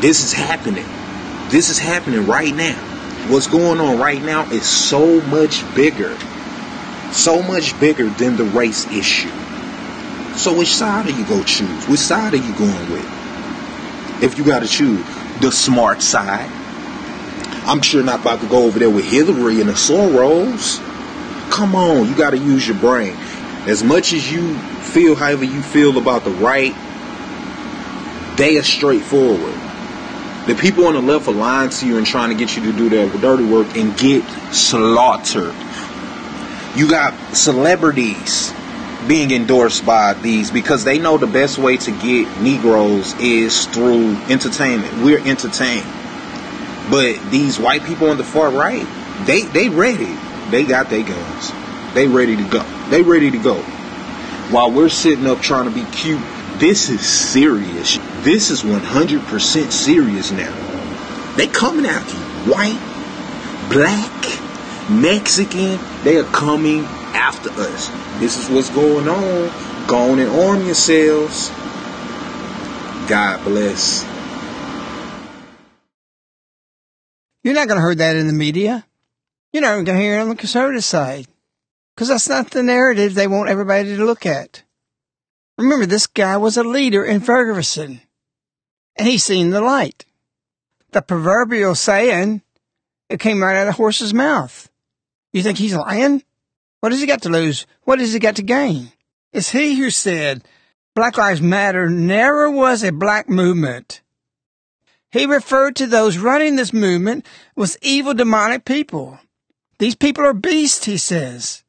This 0.00 0.24
is 0.24 0.32
happening. 0.32 0.86
This 1.48 1.70
is 1.70 1.78
happening 1.78 2.26
right 2.26 2.54
now. 2.54 2.76
What's 3.30 3.46
going 3.46 3.78
on 3.78 4.00
right 4.00 4.22
now 4.22 4.50
is 4.50 4.66
so 4.66 5.20
much 5.20 5.62
bigger, 5.76 6.16
so 7.12 7.42
much 7.42 7.78
bigger 7.80 8.08
than 8.08 8.36
the 8.36 8.44
race 8.44 8.86
issue. 8.92 9.30
So 10.36 10.56
which 10.56 10.74
side 10.74 11.06
are 11.06 11.10
you 11.10 11.24
going 11.26 11.44
to 11.44 11.48
choose? 11.48 11.88
Which 11.88 12.00
side 12.00 12.34
are 12.34 12.36
you 12.36 12.54
going 12.56 12.90
with? 12.90 13.16
if 14.22 14.38
you 14.38 14.44
got 14.44 14.60
to 14.60 14.68
choose 14.68 15.04
the 15.40 15.50
smart 15.50 16.02
side. 16.02 16.50
I'm 17.66 17.82
sure 17.82 18.02
not 18.02 18.20
about 18.20 18.40
to 18.40 18.46
go 18.46 18.64
over 18.64 18.78
there 18.78 18.90
with 18.90 19.04
Hillary 19.04 19.60
and 19.60 19.68
the 19.68 19.74
Soros. 19.74 20.78
Come 21.50 21.74
on, 21.74 22.08
you 22.08 22.16
got 22.16 22.30
to 22.30 22.38
use 22.38 22.66
your 22.66 22.78
brain. 22.78 23.14
As 23.66 23.82
much 23.82 24.12
as 24.12 24.30
you 24.30 24.56
feel 24.56 25.14
however 25.14 25.44
you 25.44 25.60
feel 25.60 25.98
about 25.98 26.24
the 26.24 26.30
right, 26.30 26.74
they 28.36 28.56
are 28.58 28.62
straightforward. 28.62 29.54
The 30.46 30.54
people 30.54 30.86
on 30.86 30.94
the 30.94 31.02
left 31.02 31.26
are 31.26 31.34
lying 31.34 31.70
to 31.70 31.86
you 31.86 31.98
and 31.98 32.06
trying 32.06 32.30
to 32.30 32.36
get 32.36 32.56
you 32.56 32.70
to 32.70 32.78
do 32.78 32.88
their 32.88 33.08
dirty 33.18 33.44
work 33.44 33.76
and 33.76 33.96
get 33.98 34.22
slaughtered. 34.54 35.54
You 36.76 36.88
got 36.90 37.34
celebrities 37.34 38.52
being 39.08 39.30
endorsed 39.30 39.86
by 39.86 40.14
these 40.14 40.50
because 40.50 40.84
they 40.84 40.98
know 40.98 41.16
the 41.16 41.26
best 41.26 41.58
way 41.58 41.76
to 41.78 41.90
get 41.90 42.40
Negroes 42.40 43.14
is 43.18 43.66
through 43.66 44.16
entertainment. 44.28 45.02
We're 45.02 45.26
entertained. 45.26 45.86
But 46.90 47.30
these 47.30 47.58
white 47.58 47.84
people 47.84 48.10
on 48.10 48.18
the 48.18 48.24
far 48.24 48.50
right, 48.50 48.86
they 49.26 49.42
they 49.42 49.68
ready. 49.68 50.14
They 50.50 50.64
got 50.64 50.90
their 50.90 51.02
guns. 51.02 51.52
They 51.94 52.06
ready 52.06 52.36
to 52.36 52.44
go. 52.44 52.62
They 52.90 53.02
ready 53.02 53.30
to 53.30 53.38
go. 53.38 53.56
While 54.50 54.70
we're 54.70 54.90
sitting 54.90 55.26
up 55.26 55.40
trying 55.40 55.64
to 55.64 55.74
be 55.74 55.84
cute, 55.90 56.20
this 56.58 56.90
is 56.90 57.00
serious. 57.00 57.98
This 58.22 58.50
is 58.50 58.62
100% 58.62 59.72
serious 59.72 60.30
now. 60.30 61.34
They 61.36 61.48
coming 61.48 61.86
after 61.86 62.14
you. 62.14 62.52
White, 62.52 62.78
black, 63.72 64.45
Mexican, 64.90 65.78
they 66.04 66.16
are 66.16 66.24
coming 66.24 66.84
after 67.14 67.50
us. 67.50 67.88
This 68.20 68.38
is 68.38 68.48
what's 68.48 68.70
going 68.70 69.08
on. 69.08 69.86
Go 69.88 70.12
on 70.12 70.18
and 70.18 70.30
arm 70.30 70.64
yourselves. 70.64 71.50
God 73.08 73.42
bless. 73.44 74.04
You're 77.42 77.54
not 77.54 77.68
going 77.68 77.80
to 77.80 77.86
hear 77.86 77.94
that 77.94 78.16
in 78.16 78.26
the 78.26 78.32
media. 78.32 78.84
You're 79.52 79.62
not 79.62 79.74
going 79.74 79.86
to 79.86 79.96
hear 79.96 80.18
it 80.18 80.22
on 80.22 80.28
the 80.28 80.36
conservative 80.36 80.84
side 80.84 81.26
because 81.94 82.08
that's 82.08 82.28
not 82.28 82.50
the 82.50 82.62
narrative 82.62 83.14
they 83.14 83.26
want 83.26 83.48
everybody 83.48 83.96
to 83.96 84.04
look 84.04 84.26
at. 84.26 84.62
Remember, 85.58 85.86
this 85.86 86.06
guy 86.06 86.36
was 86.36 86.56
a 86.56 86.64
leader 86.64 87.04
in 87.04 87.20
Ferguson 87.20 88.00
and 88.96 89.08
he's 89.08 89.24
seen 89.24 89.50
the 89.50 89.60
light. 89.60 90.04
The 90.90 91.02
proverbial 91.02 91.74
saying, 91.74 92.42
it 93.08 93.20
came 93.20 93.42
right 93.42 93.56
out 93.56 93.62
of 93.62 93.74
the 93.74 93.76
horse's 93.76 94.12
mouth. 94.12 94.68
You 95.36 95.42
think 95.42 95.58
he's 95.58 95.74
lying? 95.74 96.22
What 96.80 96.92
has 96.92 97.00
he 97.02 97.06
got 97.06 97.20
to 97.24 97.28
lose? 97.28 97.66
What 97.82 97.98
has 97.98 98.14
he 98.14 98.18
got 98.18 98.36
to 98.36 98.42
gain? 98.42 98.92
It's 99.34 99.50
he 99.50 99.74
who 99.74 99.90
said, 99.90 100.42
Black 100.94 101.18
Lives 101.18 101.42
Matter 101.42 101.90
never 101.90 102.50
was 102.50 102.82
a 102.82 102.90
black 102.90 103.28
movement. 103.28 104.00
He 105.10 105.26
referred 105.26 105.76
to 105.76 105.86
those 105.86 106.16
running 106.16 106.56
this 106.56 106.72
movement 106.72 107.26
as 107.54 107.76
evil 107.82 108.14
demonic 108.14 108.64
people. 108.64 109.18
These 109.78 109.96
people 109.96 110.24
are 110.24 110.32
beasts, 110.32 110.86
he 110.86 110.96
says. 110.96 111.64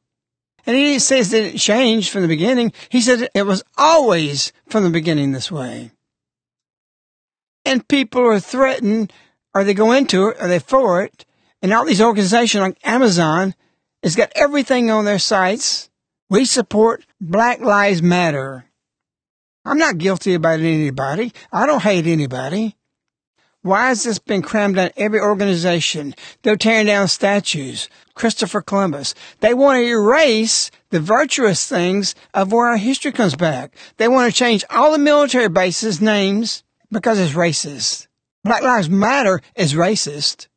And 0.64 0.74
he 0.74 0.98
says 0.98 1.30
that 1.32 1.54
it 1.54 1.58
changed 1.58 2.08
from 2.08 2.22
the 2.22 2.28
beginning. 2.28 2.72
He 2.88 3.02
said 3.02 3.28
it 3.34 3.42
was 3.42 3.62
always 3.76 4.50
from 4.70 4.82
the 4.82 4.88
beginning 4.88 5.32
this 5.32 5.52
way. 5.52 5.90
And 7.66 7.86
people 7.86 8.22
are 8.22 8.40
threatened, 8.40 9.12
or 9.54 9.62
they 9.62 9.74
go 9.74 9.92
into 9.92 10.28
it, 10.28 10.38
or 10.40 10.48
they 10.48 10.58
for 10.58 11.02
it. 11.02 11.26
And 11.62 11.72
all 11.72 11.84
these 11.84 12.00
organizations 12.00 12.62
like 12.62 12.78
Amazon 12.84 13.54
has 14.02 14.16
got 14.16 14.32
everything 14.34 14.90
on 14.90 15.04
their 15.04 15.18
sites. 15.18 15.90
We 16.30 16.44
support 16.44 17.04
Black 17.20 17.60
Lives 17.60 18.02
Matter. 18.02 18.64
I'm 19.64 19.78
not 19.78 19.98
guilty 19.98 20.34
about 20.34 20.60
anybody. 20.60 21.32
I 21.52 21.66
don't 21.66 21.82
hate 21.82 22.06
anybody. 22.06 22.76
Why 23.62 23.88
has 23.88 24.04
this 24.04 24.18
been 24.18 24.40
crammed 24.40 24.78
on 24.78 24.90
every 24.96 25.20
organization? 25.20 26.14
They're 26.42 26.56
tearing 26.56 26.86
down 26.86 27.08
statues. 27.08 27.88
Christopher 28.14 28.62
Columbus. 28.62 29.14
They 29.40 29.54
want 29.54 29.78
to 29.78 29.86
erase 29.86 30.70
the 30.90 31.00
virtuous 31.00 31.66
things 31.68 32.14
of 32.34 32.52
where 32.52 32.68
our 32.68 32.76
history 32.76 33.12
comes 33.12 33.36
back. 33.36 33.74
They 33.96 34.08
want 34.08 34.30
to 34.30 34.36
change 34.36 34.64
all 34.70 34.92
the 34.92 34.98
military 34.98 35.48
bases 35.48 36.00
names 36.00 36.64
because 36.90 37.18
it's 37.18 37.34
racist. 37.34 38.06
Black 38.44 38.62
Lives 38.62 38.88
Matter 38.88 39.40
is 39.54 39.74
racist. 39.74 40.48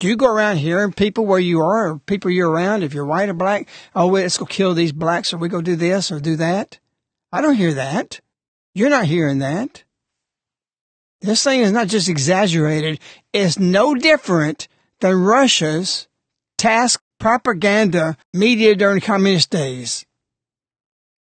Do 0.00 0.06
you 0.06 0.16
go 0.16 0.26
around 0.26 0.58
hearing 0.58 0.92
people 0.92 1.26
where 1.26 1.40
you 1.40 1.60
are 1.60 1.88
or 1.88 1.98
people 1.98 2.30
you're 2.30 2.50
around, 2.50 2.82
if 2.82 2.94
you're 2.94 3.04
white 3.04 3.28
or 3.28 3.34
black, 3.34 3.68
oh, 3.96 4.06
let's 4.06 4.38
go 4.38 4.44
kill 4.44 4.74
these 4.74 4.92
blacks 4.92 5.32
or 5.32 5.38
we 5.38 5.48
go 5.48 5.60
do 5.60 5.74
this 5.74 6.12
or 6.12 6.20
do 6.20 6.36
that? 6.36 6.78
I 7.32 7.40
don't 7.40 7.56
hear 7.56 7.74
that. 7.74 8.20
You're 8.74 8.90
not 8.90 9.06
hearing 9.06 9.38
that. 9.38 9.82
This 11.20 11.42
thing 11.42 11.60
is 11.60 11.72
not 11.72 11.88
just 11.88 12.08
exaggerated. 12.08 13.00
It's 13.32 13.58
no 13.58 13.94
different 13.96 14.68
than 15.00 15.16
Russia's 15.16 16.06
TASS 16.58 16.96
propaganda 17.18 18.16
media 18.32 18.76
during 18.76 19.00
communist 19.00 19.50
days. 19.50 20.06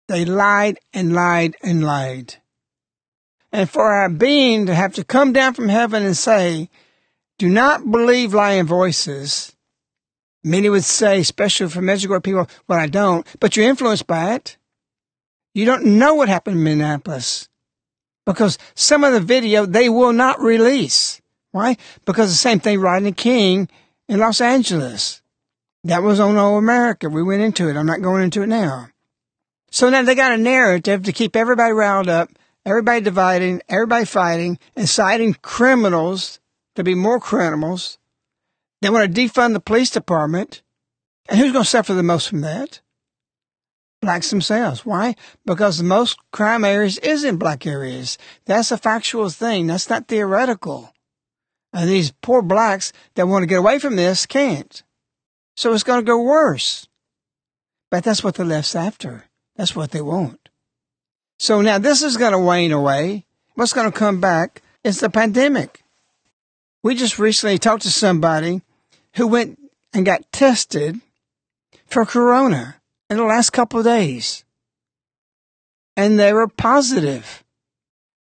They 0.08 0.26
lied 0.26 0.80
and 0.94 1.14
lied 1.14 1.56
and 1.64 1.84
lied. 1.84 2.36
And 3.54 3.70
for 3.70 3.86
our 3.86 4.10
being 4.10 4.66
to 4.66 4.76
have 4.76 4.94
to 4.96 5.06
come 5.06 5.32
down 5.32 5.54
from 5.54 5.70
heaven 5.70 6.04
and 6.04 6.18
say, 6.18 6.70
do 7.38 7.50
not 7.50 7.90
believe 7.90 8.34
lying 8.34 8.66
voices. 8.66 9.56
Many 10.44 10.70
would 10.70 10.84
say, 10.84 11.20
especially 11.20 11.70
for 11.70 11.82
Medjugorje 11.82 12.24
people, 12.24 12.48
well, 12.68 12.80
I 12.80 12.88
don't, 12.88 13.26
but 13.40 13.56
you're 13.56 13.68
influenced 13.68 14.08
by 14.08 14.36
it. 14.36 14.58
You 15.54 15.66
don't 15.66 15.86
know 15.98 16.16
what 16.16 16.30
happened 16.30 16.58
in 16.58 16.64
Minneapolis 16.64 17.50
because 18.26 18.58
some 18.76 19.04
of 19.04 19.14
the 19.14 19.20
video 19.20 19.66
they 19.66 19.90
will 19.90 20.14
not 20.14 20.40
release. 20.42 21.22
Why? 21.52 21.78
Because 22.06 22.30
the 22.30 22.38
same 22.38 22.60
thing 22.60 22.80
Rodney 22.80 23.14
King 23.14 23.70
in 24.08 24.20
Los 24.20 24.42
Angeles. 24.42 25.22
That 25.84 26.04
was 26.04 26.20
on 26.20 26.38
All 26.38 26.58
America. 26.58 27.10
We 27.10 27.24
went 27.24 27.44
into 27.44 27.70
it. 27.70 27.78
I'm 27.78 27.86
not 27.86 28.02
going 28.02 28.24
into 28.24 28.42
it 28.42 28.48
now. 28.48 28.90
So 29.72 29.90
now 29.90 30.04
they 30.04 30.16
got 30.16 30.32
a 30.32 30.38
narrative 30.38 31.04
to 31.04 31.14
keep 31.14 31.36
everybody 31.36 31.74
riled 31.74 32.10
up, 32.10 32.30
everybody 32.66 33.02
dividing, 33.02 33.62
everybody 33.70 34.06
fighting, 34.06 34.58
inciting 34.76 35.36
criminals 35.42 36.40
to 36.76 36.84
be 36.84 36.96
more 36.96 37.20
criminals. 37.20 37.98
They 38.82 38.90
want 38.90 39.14
to 39.14 39.22
defund 39.22 39.54
the 39.54 39.60
police 39.60 39.90
department. 39.90 40.62
And 41.28 41.40
who's 41.40 41.52
going 41.52 41.64
to 41.64 41.70
suffer 41.70 41.94
the 41.94 42.04
most 42.04 42.30
from 42.30 42.42
that? 42.42 42.82
Blacks 44.02 44.30
themselves. 44.30 44.86
Why? 44.86 45.16
Because 45.46 45.78
the 45.78 45.84
most 45.84 46.20
crime 46.32 46.64
areas 46.64 47.00
is 47.00 47.24
in 47.24 47.38
black 47.38 47.66
areas. 47.66 48.18
That's 48.46 48.72
a 48.72 48.78
factual 48.78 49.30
thing. 49.30 49.68
That's 49.68 49.90
not 49.90 50.08
theoretical. 50.08 50.94
And 51.74 51.90
these 51.90 52.14
poor 52.22 52.42
blacks 52.42 52.94
that 53.16 53.28
want 53.28 53.44
to 53.44 53.48
get 53.48 53.60
away 53.60 53.80
from 53.80 53.96
this 53.96 54.26
can't. 54.26 54.84
So 55.56 55.74
it's 55.74 55.84
going 55.84 56.02
to 56.02 56.06
go 56.06 56.22
worse. 56.22 56.88
But 57.90 58.04
that's 58.04 58.24
what 58.24 58.36
the 58.36 58.46
left's 58.46 58.76
after. 58.76 59.26
That's 59.56 59.76
what 59.76 59.92
they 59.92 60.02
want. 60.02 60.50
So 61.40 61.62
now 61.62 61.80
this 61.80 62.04
is 62.04 62.18
going 62.18 62.34
to 62.34 62.40
wane 62.40 62.72
away. 62.72 63.26
What's 63.56 63.74
going 63.74 63.92
to 63.92 63.98
come 63.98 64.20
back 64.20 64.62
is 64.84 65.00
the 65.00 65.10
pandemic. 65.10 65.85
We 66.86 66.94
just 66.94 67.18
recently 67.18 67.58
talked 67.58 67.82
to 67.82 67.90
somebody 67.90 68.62
who 69.16 69.26
went 69.26 69.58
and 69.92 70.06
got 70.06 70.32
tested 70.32 71.02
for 71.88 72.06
corona 72.06 72.76
in 73.10 73.18
the 73.18 73.24
last 73.24 73.50
couple 73.50 73.80
of 73.80 73.86
days. 73.86 74.46
And 75.98 76.20
they 76.20 76.32
were 76.32 76.48
positive. 76.48 77.44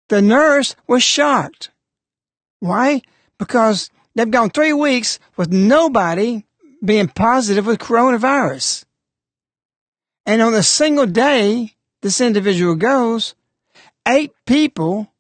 The 0.08 0.22
nurse 0.22 0.76
was 0.86 1.02
shocked. 1.02 1.72
Why? 2.60 3.02
Because 3.36 3.90
they've 4.14 4.30
gone 4.30 4.48
three 4.48 4.72
weeks 4.72 5.18
with 5.36 5.52
nobody 5.52 6.46
being 6.82 7.08
positive 7.08 7.66
with 7.66 7.78
coronavirus. 7.78 8.86
And 10.24 10.40
on 10.40 10.54
a 10.54 10.62
single 10.62 11.04
day 11.04 11.74
this 12.00 12.18
individual 12.18 12.76
goes, 12.76 13.34
eight 14.08 14.32
people 14.46 15.12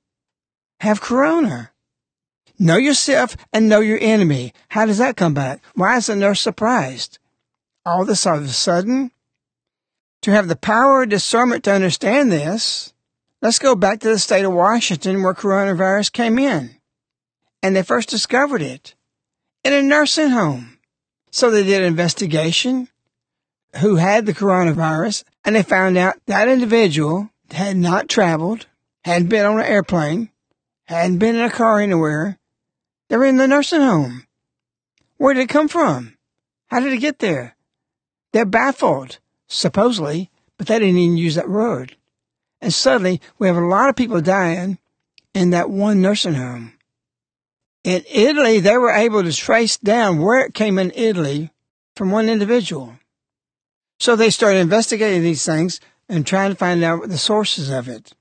have 0.80 1.02
corona. 1.02 1.72
Know 2.58 2.76
yourself 2.76 3.36
and 3.52 3.68
know 3.68 3.80
your 3.80 3.98
enemy. 4.00 4.52
How 4.68 4.86
does 4.86 4.98
that 4.98 5.16
come 5.16 5.34
back? 5.34 5.62
Why 5.74 5.96
is 5.96 6.06
the 6.06 6.16
nurse 6.16 6.40
surprised? 6.40 7.18
All 7.84 8.04
this 8.04 8.26
all 8.26 8.38
of 8.38 8.44
a 8.44 8.48
sudden, 8.48 9.10
to 10.22 10.30
have 10.30 10.48
the 10.48 10.56
power 10.56 11.02
of 11.02 11.10
discernment 11.10 11.64
to 11.64 11.72
understand 11.72 12.32
this, 12.32 12.94
let's 13.42 13.58
go 13.58 13.74
back 13.74 14.00
to 14.00 14.08
the 14.08 14.18
state 14.18 14.44
of 14.44 14.52
Washington 14.52 15.22
where 15.22 15.34
coronavirus 15.34 16.12
came 16.12 16.38
in. 16.38 16.76
And 17.62 17.74
they 17.74 17.82
first 17.82 18.08
discovered 18.08 18.62
it 18.62 18.94
in 19.64 19.72
a 19.72 19.82
nursing 19.82 20.30
home. 20.30 20.78
So 21.30 21.50
they 21.50 21.64
did 21.64 21.82
an 21.82 21.88
investigation 21.88 22.88
who 23.80 23.96
had 23.96 24.24
the 24.24 24.32
coronavirus 24.32 25.24
and 25.44 25.56
they 25.56 25.62
found 25.62 25.98
out 25.98 26.14
that 26.26 26.48
individual 26.48 27.30
had 27.50 27.76
not 27.76 28.08
traveled, 28.08 28.66
hadn't 29.04 29.28
been 29.28 29.44
on 29.44 29.58
an 29.58 29.66
airplane, 29.66 30.30
hadn't 30.86 31.18
been 31.18 31.36
in 31.36 31.42
a 31.42 31.50
car 31.50 31.80
anywhere, 31.80 32.38
they 33.08 33.16
were 33.16 33.24
in 33.24 33.36
the 33.36 33.48
nursing 33.48 33.80
home. 33.80 34.26
Where 35.16 35.34
did 35.34 35.42
it 35.42 35.48
come 35.48 35.68
from? 35.68 36.16
How 36.68 36.80
did 36.80 36.92
it 36.92 36.98
get 36.98 37.18
there? 37.18 37.56
They're 38.32 38.44
baffled, 38.44 39.18
supposedly, 39.46 40.30
but 40.58 40.66
they 40.66 40.78
didn't 40.78 40.98
even 40.98 41.16
use 41.16 41.34
that 41.36 41.48
word. 41.48 41.96
And 42.60 42.72
suddenly, 42.72 43.20
we 43.38 43.46
have 43.46 43.56
a 43.56 43.60
lot 43.60 43.88
of 43.88 43.96
people 43.96 44.20
dying 44.20 44.78
in 45.34 45.50
that 45.50 45.70
one 45.70 46.00
nursing 46.00 46.34
home. 46.34 46.72
In 47.84 48.02
Italy, 48.10 48.60
they 48.60 48.78
were 48.78 48.90
able 48.90 49.22
to 49.22 49.32
trace 49.32 49.76
down 49.76 50.20
where 50.20 50.44
it 50.44 50.54
came 50.54 50.78
in 50.78 50.90
Italy 50.94 51.50
from 51.94 52.10
one 52.10 52.28
individual. 52.28 52.96
So 54.00 54.16
they 54.16 54.30
started 54.30 54.60
investigating 54.60 55.22
these 55.22 55.44
things 55.44 55.80
and 56.08 56.26
trying 56.26 56.50
to 56.50 56.56
find 56.56 56.82
out 56.82 57.08
the 57.08 57.18
sources 57.18 57.70
of 57.70 57.88
it. 57.88 58.12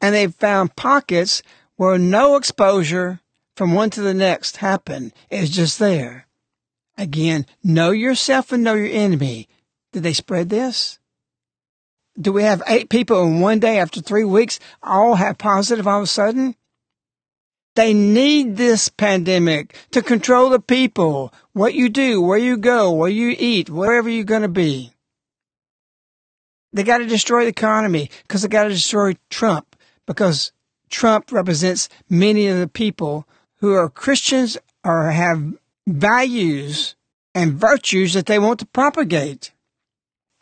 And 0.00 0.14
they 0.14 0.26
found 0.26 0.76
pockets 0.76 1.42
where 1.76 1.98
no 1.98 2.36
exposure 2.36 3.20
from 3.58 3.74
one 3.74 3.90
to 3.90 4.00
the 4.00 4.14
next 4.14 4.58
happen. 4.58 5.12
It's 5.30 5.50
just 5.50 5.80
there. 5.80 6.28
Again, 6.96 7.44
know 7.64 7.90
yourself 7.90 8.52
and 8.52 8.62
know 8.62 8.74
your 8.74 8.86
enemy. 8.86 9.48
Did 9.92 10.04
they 10.04 10.12
spread 10.12 10.48
this? 10.48 11.00
Do 12.16 12.32
we 12.32 12.44
have 12.44 12.62
eight 12.68 12.88
people 12.88 13.20
in 13.24 13.40
one 13.40 13.58
day 13.58 13.80
after 13.80 14.00
three 14.00 14.22
weeks 14.22 14.60
all 14.80 15.16
have 15.16 15.38
positive 15.38 15.88
all 15.88 15.98
of 15.98 16.04
a 16.04 16.06
sudden? 16.06 16.54
They 17.74 17.92
need 17.92 18.56
this 18.56 18.88
pandemic 18.90 19.74
to 19.90 20.02
control 20.02 20.50
the 20.50 20.60
people, 20.60 21.34
what 21.52 21.74
you 21.74 21.88
do, 21.88 22.22
where 22.22 22.38
you 22.38 22.58
go, 22.58 22.92
where 22.92 23.10
you 23.10 23.34
eat, 23.36 23.68
wherever 23.68 24.08
you're 24.08 24.22
going 24.22 24.42
to 24.42 24.48
be. 24.48 24.92
They 26.72 26.84
got 26.84 26.98
to 26.98 27.06
destroy 27.06 27.42
the 27.42 27.50
economy 27.50 28.08
because 28.22 28.42
they 28.42 28.48
got 28.48 28.64
to 28.64 28.70
destroy 28.70 29.16
Trump 29.30 29.74
because 30.06 30.52
Trump 30.90 31.32
represents 31.32 31.88
many 32.08 32.46
of 32.46 32.60
the 32.60 32.68
people 32.68 33.26
who 33.58 33.74
are 33.74 33.88
Christians 33.88 34.56
or 34.84 35.10
have 35.10 35.54
values 35.86 36.94
and 37.34 37.54
virtues 37.54 38.14
that 38.14 38.26
they 38.26 38.38
want 38.38 38.60
to 38.60 38.66
propagate. 38.66 39.52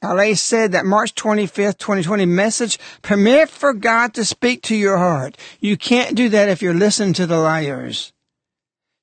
LA 0.03 0.35
said 0.35 0.73
that 0.73 0.85
March 0.85 1.15
25th, 1.15 1.79
2020 1.79 2.27
message, 2.27 2.79
permit 3.03 3.49
for 3.49 3.73
God 3.73 4.15
to 4.15 4.25
speak 4.25 4.63
to 4.63 4.77
your 4.77 4.99
heart. 4.99 5.37
You 5.61 5.77
can't 5.77 6.15
do 6.15 6.29
that 6.29 6.49
if 6.49 6.63
you're 6.63 6.75
listening 6.75 7.15
to 7.15 7.27
the 7.27 7.39
liars. 7.39 8.13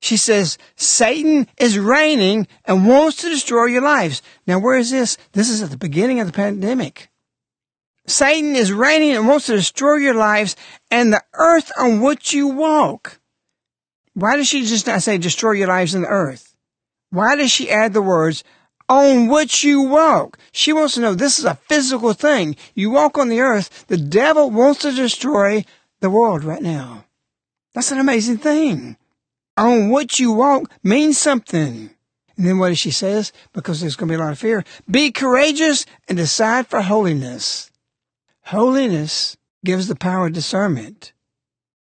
She 0.02 0.17
says, 0.17 0.58
Satan 0.76 1.47
is 1.58 1.80
reigning 1.80 2.47
and 2.65 2.88
wants 2.88 3.17
to 3.17 3.30
destroy 3.30 3.65
your 3.65 3.82
lives. 3.82 4.21
Now, 4.45 4.60
where 4.60 4.78
is 4.78 4.91
this? 4.91 5.17
This 5.32 5.49
is 5.49 5.62
at 5.62 5.71
the 5.71 5.78
beginning 5.78 6.19
of 6.19 6.28
the 6.28 6.34
pandemic. 6.34 7.10
Satan 8.06 8.56
is 8.56 8.73
reigning 8.73 9.15
and 9.15 9.28
wants 9.28 9.45
to 9.45 9.56
destroy 9.56 9.95
your 9.95 10.13
lives 10.13 10.58
and 10.91 11.13
the 11.13 11.23
earth 11.34 11.71
on 11.80 12.02
which 12.02 12.34
you 12.34 12.49
walk. 12.49 13.19
Why 14.13 14.38
does 14.38 14.47
she 14.47 14.65
just 14.65 14.88
not 14.88 15.02
say 15.02 15.17
destroy 15.17 15.52
your 15.54 15.67
lives 15.67 15.95
in 15.95 16.04
the 16.04 16.08
earth? 16.08 16.56
Why 17.10 17.36
does 17.36 17.52
she 17.52 17.69
add 17.69 17.93
the 17.93 18.02
words 18.02 18.43
on 18.89 19.28
which 19.28 19.63
you 19.63 19.82
walk? 19.82 20.38
She 20.52 20.73
wants 20.73 20.95
to 20.95 21.02
know 21.02 21.13
this 21.13 21.39
is 21.39 21.45
a 21.45 21.56
physical 21.56 22.13
thing. 22.13 22.56
You 22.76 22.91
walk 22.91 23.17
on 23.17 23.30
the 23.30 23.41
earth. 23.41 23.86
The 23.88 23.97
devil 23.97 24.49
wants 24.49 24.82
to 24.82 24.91
destroy 24.91 25.65
the 25.99 26.10
world 26.10 26.43
right 26.43 26.62
now. 26.62 27.06
That's 27.73 27.91
an 27.91 27.99
amazing 27.99 28.38
thing 28.38 28.97
on 29.58 29.89
what 29.89 30.19
you 30.19 30.32
walk 30.32 30.71
means 30.84 31.17
something. 31.17 31.89
And 32.36 32.47
then 32.47 32.58
what 32.58 32.69
does 32.69 32.80
she 32.80 32.91
says? 32.91 33.32
Because 33.54 33.80
there's 33.80 33.95
going 33.95 34.10
to 34.10 34.13
be 34.13 34.19
a 34.19 34.23
lot 34.23 34.32
of 34.32 34.39
fear. 34.39 34.63
Be 34.89 35.12
courageous 35.12 35.86
and 36.08 36.17
decide 36.17 36.67
for 36.67 36.82
holiness. 36.82 37.69
Holiness 38.45 39.38
gives 39.63 39.88
the 39.88 39.95
power 39.95 40.28
of 40.28 40.34
discernment. 40.34 41.13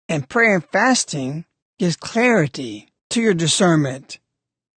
And 0.08 0.30
prayer 0.30 0.56
and 0.56 0.66
fasting 0.66 1.46
gives 1.78 1.96
clarity 1.96 2.90
to 3.10 3.22
your 3.22 3.34
discernment. 3.34 4.20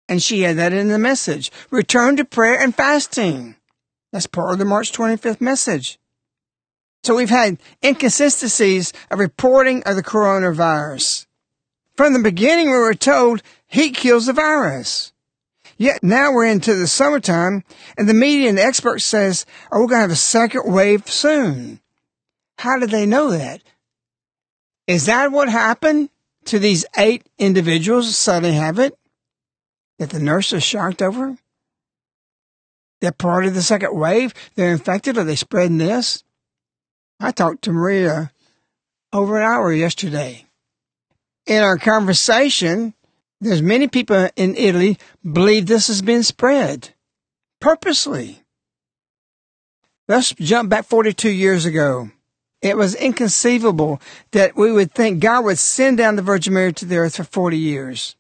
And 0.08 0.22
she 0.22 0.42
had 0.42 0.58
that 0.58 0.74
in 0.74 0.88
the 0.88 1.00
message. 1.00 1.52
Return 1.70 2.18
to 2.18 2.26
prayer 2.26 2.60
and 2.60 2.74
fasting. 2.74 3.56
That's 4.12 4.28
part 4.28 4.54
of 4.54 4.60
the 4.60 4.66
March 4.66 4.92
25th 4.92 5.40
message. 5.40 6.00
So 7.04 7.16
we've 7.16 7.30
had 7.30 7.60
inconsistencies 7.84 8.92
of 9.10 9.20
reporting 9.20 9.84
of 9.84 9.96
the 9.96 10.04
coronavirus. 10.04 11.28
From 11.96 12.14
the 12.14 12.20
beginning, 12.20 12.72
we 12.72 12.78
were 12.78 12.94
told 12.94 13.42
heat 13.68 13.96
kills 13.96 14.26
the 14.26 14.34
virus. 14.34 15.14
Yet 15.78 16.04
now 16.04 16.34
we're 16.34 16.46
into 16.46 16.76
the 16.76 16.88
summertime 16.88 17.64
and 17.98 18.10
the 18.10 18.14
media 18.14 18.50
and 18.50 18.58
the 18.58 18.66
experts 18.66 19.06
says, 19.06 19.46
oh, 19.72 19.82
we're 19.82 19.88
going 19.88 19.98
to 20.00 20.02
have 20.02 20.12
a 20.12 20.16
second 20.16 20.74
wave 20.74 21.10
soon. 21.10 21.80
How 22.58 22.78
did 22.78 22.90
they 22.90 23.06
know 23.06 23.32
that? 23.32 23.62
Is 24.88 25.06
that 25.06 25.32
what 25.32 25.48
happened 25.48 26.10
to 26.46 26.60
these 26.60 26.86
eight 26.98 27.24
individuals 27.38 28.18
suddenly 28.18 28.56
have 28.56 28.80
it? 28.80 28.98
That 29.98 30.12
the 30.12 30.20
nurse 30.20 30.54
is 30.54 30.64
shocked 30.64 31.02
over? 31.02 31.38
They're 33.02 33.12
part 33.12 33.46
of 33.46 33.54
the 33.54 33.62
second 33.62 33.98
wave? 33.98 34.34
They're 34.56 34.72
infected? 34.72 35.18
Are 35.18 35.24
they 35.24 35.36
spreading 35.36 35.78
this? 35.78 36.24
I 37.20 37.32
talked 37.32 37.64
to 37.64 37.72
Marija 37.72 38.32
over 39.12 39.38
an 39.38 39.44
hour 39.44 39.74
yesterday 39.74 40.46
in 41.50 41.64
our 41.64 41.78
conversation, 41.78 42.94
there's 43.42 43.62
many 43.62 43.88
people 43.88 44.30
in 44.36 44.56
Italy 44.56 44.98
believe 45.30 45.66
this 45.66 45.88
has 45.88 46.02
been 46.02 46.24
spread 46.24 46.90
purposely. 47.60 48.44
Let's 50.08 50.34
jump 50.34 50.70
back 50.70 50.86
42 50.86 51.30
years 51.30 51.66
ago. 51.66 52.12
It 52.62 52.76
was 52.76 52.96
inconceivable 52.96 54.02
that 54.32 54.56
we 54.56 54.72
would 54.72 54.94
think 54.94 55.22
God 55.22 55.46
would 55.46 55.58
send 55.58 55.98
down 55.98 56.16
the 56.16 56.22
Virgin 56.22 56.54
Mary 56.54 56.74
to 56.74 56.86
the 56.86 56.98
earth 56.98 57.16
for 57.16 57.24
40 57.24 57.58
years. 57.58 58.16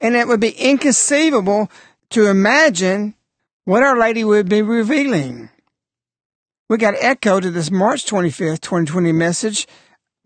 And 0.00 0.16
it 0.16 0.26
would 0.26 0.40
be 0.40 0.50
inconceivable 0.50 1.70
to 2.10 2.26
imagine 2.26 3.14
what 3.64 3.82
Our 3.82 3.98
Lady 3.98 4.24
would 4.24 4.48
be 4.48 4.62
revealing. 4.62 5.50
We 6.68 6.78
got 6.78 6.94
echo 6.98 7.40
to 7.40 7.50
this 7.50 7.70
March 7.70 8.06
25th, 8.06 8.60
2020 8.60 9.12
message 9.12 9.68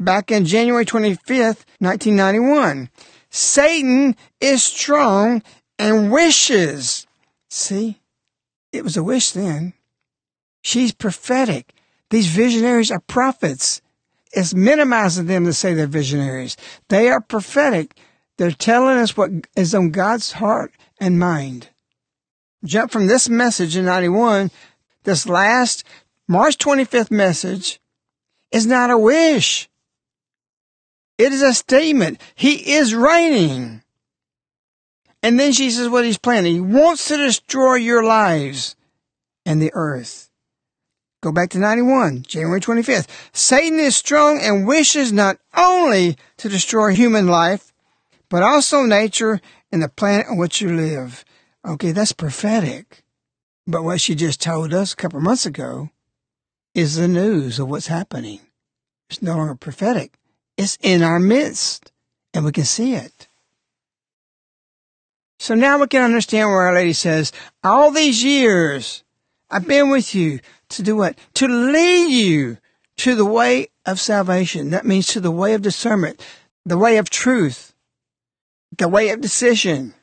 back 0.00 0.30
in 0.30 0.44
January 0.44 0.84
25th, 0.84 1.64
1991. 1.80 2.88
Satan 3.30 4.16
is 4.40 4.62
strong 4.62 5.42
and 5.78 6.10
wishes. 6.10 7.06
See, 7.50 8.00
it 8.72 8.84
was 8.84 8.96
a 8.96 9.02
wish 9.02 9.32
then. 9.32 9.74
She's 10.62 10.92
prophetic. 10.92 11.72
These 12.10 12.28
visionaries 12.28 12.90
are 12.90 13.00
prophets. 13.00 13.82
It's 14.32 14.54
minimizing 14.54 15.26
them 15.26 15.44
to 15.44 15.52
say 15.52 15.74
they're 15.74 15.86
visionaries. 15.86 16.56
They 16.88 17.08
are 17.08 17.20
prophetic. 17.20 17.98
They're 18.36 18.50
telling 18.50 18.98
us 18.98 19.16
what 19.16 19.30
is 19.56 19.74
on 19.74 19.90
God's 19.90 20.32
heart 20.32 20.72
and 21.00 21.18
mind. 21.18 21.68
Jump 22.64 22.90
from 22.90 23.06
this 23.06 23.28
message 23.28 23.76
in 23.76 23.84
91, 23.84 24.50
this 25.04 25.26
last 25.26 25.84
March 26.26 26.58
25th 26.58 27.10
message 27.10 27.80
is 28.50 28.66
not 28.66 28.90
a 28.90 28.98
wish. 28.98 29.68
It 31.18 31.32
is 31.32 31.42
a 31.42 31.54
statement. 31.54 32.20
He 32.34 32.74
is 32.74 32.94
reigning. 32.94 33.82
And 35.22 35.38
then 35.38 35.52
she 35.52 35.70
says 35.70 35.88
what 35.88 36.04
he's 36.04 36.18
planning. 36.18 36.54
He 36.54 36.60
wants 36.60 37.08
to 37.08 37.16
destroy 37.16 37.74
your 37.74 38.04
lives 38.04 38.76
and 39.44 39.60
the 39.60 39.72
earth. 39.74 40.27
Go 41.20 41.32
back 41.32 41.50
to 41.50 41.58
91, 41.58 42.22
January 42.22 42.60
25th. 42.60 43.08
Satan 43.32 43.80
is 43.80 43.96
strong 43.96 44.40
and 44.40 44.66
wishes 44.66 45.12
not 45.12 45.38
only 45.56 46.16
to 46.36 46.48
destroy 46.48 46.94
human 46.94 47.26
life, 47.26 47.72
but 48.28 48.42
also 48.42 48.82
nature 48.82 49.40
and 49.72 49.82
the 49.82 49.88
planet 49.88 50.26
on 50.30 50.36
which 50.36 50.60
you 50.60 50.74
live. 50.74 51.24
Okay, 51.66 51.90
that's 51.90 52.12
prophetic. 52.12 53.02
But 53.66 53.82
what 53.82 54.00
she 54.00 54.14
just 54.14 54.40
told 54.40 54.72
us 54.72 54.92
a 54.92 54.96
couple 54.96 55.18
of 55.18 55.24
months 55.24 55.44
ago 55.44 55.90
is 56.74 56.94
the 56.94 57.08
news 57.08 57.58
of 57.58 57.68
what's 57.68 57.88
happening. 57.88 58.40
It's 59.10 59.20
no 59.20 59.36
longer 59.36 59.56
prophetic. 59.56 60.14
It's 60.56 60.78
in 60.80 61.02
our 61.02 61.18
midst 61.18 61.90
and 62.32 62.44
we 62.44 62.52
can 62.52 62.64
see 62.64 62.94
it. 62.94 63.28
So 65.40 65.54
now 65.54 65.78
we 65.78 65.86
can 65.86 66.02
understand 66.02 66.48
where 66.48 66.62
Our 66.62 66.74
Lady 66.74 66.92
says, 66.92 67.32
all 67.62 67.90
these 67.90 68.22
years 68.22 69.02
I've 69.50 69.66
been 69.66 69.90
with 69.90 70.14
you 70.14 70.40
to 70.70 70.82
do 70.82 70.96
what? 70.96 71.18
To 71.34 71.48
lead 71.48 72.12
you 72.12 72.58
to 72.98 73.14
the 73.14 73.24
way 73.24 73.68
of 73.86 73.98
salvation. 74.00 74.70
That 74.70 74.84
means 74.84 75.06
to 75.08 75.20
the 75.20 75.30
way 75.30 75.54
of 75.54 75.62
discernment, 75.62 76.24
the 76.64 76.76
way 76.76 76.98
of 76.98 77.08
truth, 77.08 77.72
the 78.76 78.88
way 78.88 79.08
of 79.10 79.20
decision, 79.20 79.94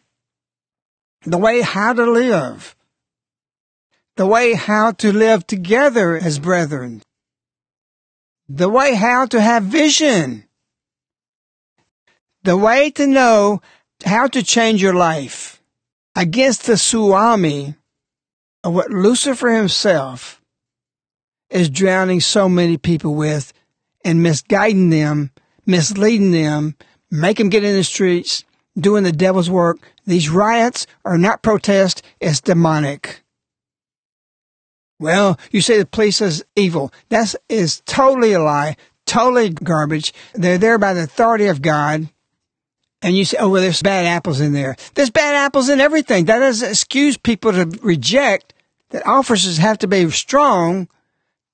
the 1.23 1.37
way 1.37 1.61
how 1.61 1.93
to 1.93 2.05
live, 2.05 2.75
the 4.15 4.25
way 4.25 4.53
how 4.53 4.91
to 4.91 5.11
live 5.11 5.45
together 5.45 6.17
as 6.17 6.39
brethren, 6.39 7.03
the 8.47 8.69
way 8.69 8.95
how 8.95 9.25
to 9.27 9.41
have 9.41 9.63
vision, 9.63 10.45
the 12.43 12.57
way 12.57 12.89
to 12.91 13.05
know 13.05 13.61
how 14.05 14.27
to 14.27 14.43
change 14.43 14.81
your 14.81 14.93
life 14.93 15.61
against 16.15 16.65
the 16.65 16.73
tsunami 16.73 17.75
of 18.65 18.73
what 18.73 18.89
Lucifer 18.89 19.51
himself 19.51 20.41
is 21.51 21.69
drowning 21.69 22.19
so 22.19 22.49
many 22.49 22.77
people 22.77 23.13
with 23.13 23.53
and 24.03 24.23
misguiding 24.23 24.89
them, 24.89 25.29
misleading 25.67 26.31
them, 26.31 26.75
make 27.11 27.37
them 27.37 27.49
get 27.49 27.63
in 27.63 27.75
the 27.75 27.83
streets, 27.83 28.43
doing 28.77 29.03
the 29.03 29.11
devil's 29.11 29.51
work. 29.51 29.77
These 30.07 30.29
riots 30.29 30.87
are 31.05 31.17
not 31.17 31.43
protest, 31.43 32.01
it's 32.19 32.41
demonic. 32.41 33.21
Well, 34.99 35.39
you 35.51 35.61
say 35.61 35.77
the 35.77 35.85
police 35.85 36.19
is 36.19 36.43
evil. 36.55 36.91
That 37.09 37.35
is 37.47 37.81
totally 37.85 38.33
a 38.33 38.41
lie, 38.41 38.77
totally 39.05 39.51
garbage. 39.51 40.11
They're 40.33 40.57
there 40.57 40.79
by 40.79 40.95
the 40.95 41.03
authority 41.03 41.45
of 41.47 41.61
God. 41.61 42.09
And 43.03 43.15
you 43.15 43.25
say, 43.25 43.37
oh, 43.39 43.49
well, 43.49 43.61
there's 43.61 43.83
bad 43.83 44.07
apples 44.07 44.41
in 44.41 44.53
there. 44.53 44.75
There's 44.95 45.11
bad 45.11 45.35
apples 45.35 45.69
in 45.69 45.79
everything. 45.79 46.25
That 46.25 46.39
doesn't 46.39 46.67
excuse 46.67 47.17
people 47.17 47.51
to 47.51 47.69
reject 47.83 48.54
that 48.89 49.05
officers 49.05 49.57
have 49.57 49.77
to 49.79 49.87
be 49.87 50.09
strong 50.11 50.87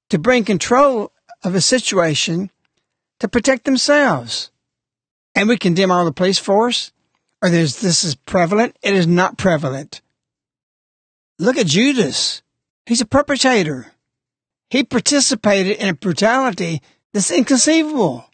to 0.10 0.20
bring 0.20 0.44
control 0.44 1.12
of 1.44 1.56
a 1.56 1.62
situation 1.62 2.52
to 3.20 3.28
protect 3.28 3.65
themselves. 3.65 4.52
And 5.36 5.48
we 5.48 5.58
condemn 5.58 5.91
all 5.91 6.06
the 6.06 6.12
police 6.12 6.39
force, 6.39 6.91
or 7.41 7.50
there's, 7.50 7.80
this 7.80 8.04
is 8.04 8.15
prevalent. 8.15 8.76
It 8.82 8.94
is 8.94 9.08
not 9.08 9.38
prevalent. 9.38 10.02
Look 11.39 11.58
at 11.58 11.67
Judas. 11.67 12.41
He's 12.86 13.02
a 13.02 13.06
perpetrator. 13.06 13.94
He 14.70 14.84
participated 14.84 15.78
in 15.78 15.89
a 15.89 15.94
brutality 15.94 16.82
that's 17.13 17.32
inconceivable. 17.32 18.26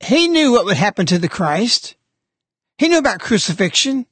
He 0.00 0.28
knew 0.28 0.52
what 0.52 0.64
would 0.64 0.76
happen 0.76 1.06
to 1.06 1.18
the 1.18 1.28
Christ. 1.28 1.94
He 2.78 2.88
knew 2.88 2.98
about 2.98 3.20
crucifixion. 3.20 4.06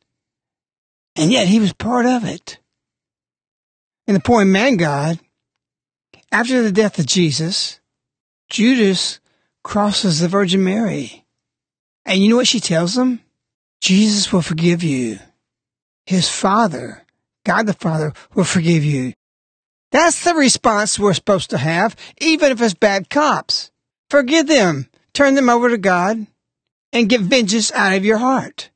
And 1.17 1.33
yet 1.33 1.49
he 1.49 1.59
was 1.59 1.73
part 1.73 2.07
of 2.07 2.25
it. 2.25 2.59
And 4.11 4.17
the 4.17 4.21
poem 4.21 4.51
man 4.51 4.77
God, 4.77 5.21
after 6.33 6.65
the 6.65 6.73
death 6.73 6.99
of 6.99 7.07
Jesus, 7.07 7.79
Judas 8.49 9.21
crosses 9.63 10.19
the 10.19 10.27
Virgin 10.27 10.65
Mary. 10.65 11.25
And 12.05 12.21
you 12.21 12.29
know 12.29 12.35
what 12.35 12.49
she 12.49 12.59
tells 12.59 12.99
him? 12.99 13.21
Jesus 13.81 14.33
will 14.33 14.43
forgive 14.43 14.83
you. 14.83 15.21
His 16.07 16.29
Father, 16.29 17.07
God 17.47 17.67
the 17.67 17.73
Father, 17.73 18.13
will 18.35 18.43
forgive 18.43 18.85
you. 18.85 19.13
That's 19.93 20.25
the 20.25 20.35
response 20.35 20.99
we're 20.99 21.15
supposed 21.15 21.51
to 21.51 21.59
have, 21.59 21.95
even 22.21 22.51
if 22.51 22.61
it's 22.61 22.75
bad 22.75 23.11
cops. 23.11 23.71
Forgive 24.09 24.49
them 24.49 24.89
turn 25.13 25.37
them 25.37 25.49
over 25.49 25.69
to 25.69 25.79
God. 25.79 26.27
and 26.93 27.09
get 27.09 27.21
vengeance 27.21 27.71
out 27.71 27.97
of 27.97 28.05
your 28.05 28.19
heart. 28.19 28.71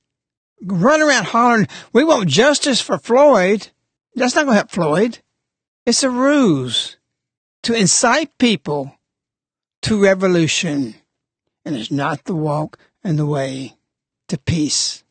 Run 0.62 1.02
around 1.02 1.24
hollering, 1.24 1.66
we 1.92 2.04
want 2.04 2.28
justice 2.28 2.80
for 2.80 2.98
Floyd. 2.98 3.70
That's 4.14 4.34
not 4.34 4.44
going 4.44 4.54
to 4.54 4.58
help 4.58 4.70
Floyd. 4.70 5.18
It's 5.86 6.02
a 6.02 6.10
ruse 6.10 6.96
to 7.64 7.74
incite 7.74 8.38
people 8.38 8.96
to 9.82 10.02
revolution. 10.02 10.94
And 11.64 11.76
it's 11.76 11.90
not 11.90 12.24
the 12.24 12.34
walk 12.34 12.78
and 13.02 13.18
the 13.18 13.26
way 13.26 13.74
to 14.28 14.38
peace. 14.38 15.02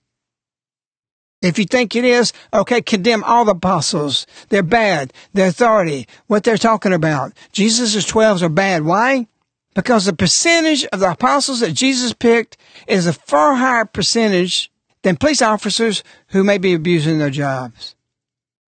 If 1.41 1.59
you 1.59 1.65
think 1.65 1.95
it 1.95 2.05
is, 2.05 2.31
okay, 2.53 2.81
condemn 2.81 3.23
all 3.23 3.43
the 3.43 3.51
apostles. 3.51 4.25
They're 4.49 4.63
bad. 4.63 5.11
Their 5.33 5.47
authority, 5.47 6.07
what 6.27 6.43
they're 6.43 6.57
talking 6.57 6.93
about. 6.93 7.33
Jesus' 7.51 8.05
twelves 8.05 8.41
are 8.41 8.49
bad. 8.49 8.85
Why? 8.85 9.27
Because 9.75 10.05
the 10.05 10.13
percentage 10.13 10.85
of 10.85 11.01
the 11.01 11.11
apostles 11.11 11.59
that 11.59 11.73
Jesus 11.73 12.13
picked 12.13 12.57
is 12.87 13.07
a 13.07 13.13
far 13.13 13.55
higher 13.55 13.85
percentage 13.85 14.71
than 15.01 15.17
police 15.17 15.41
officers 15.41 16.03
who 16.27 16.43
may 16.43 16.57
be 16.57 16.73
abusing 16.73 17.19
their 17.19 17.29
jobs. 17.29 17.95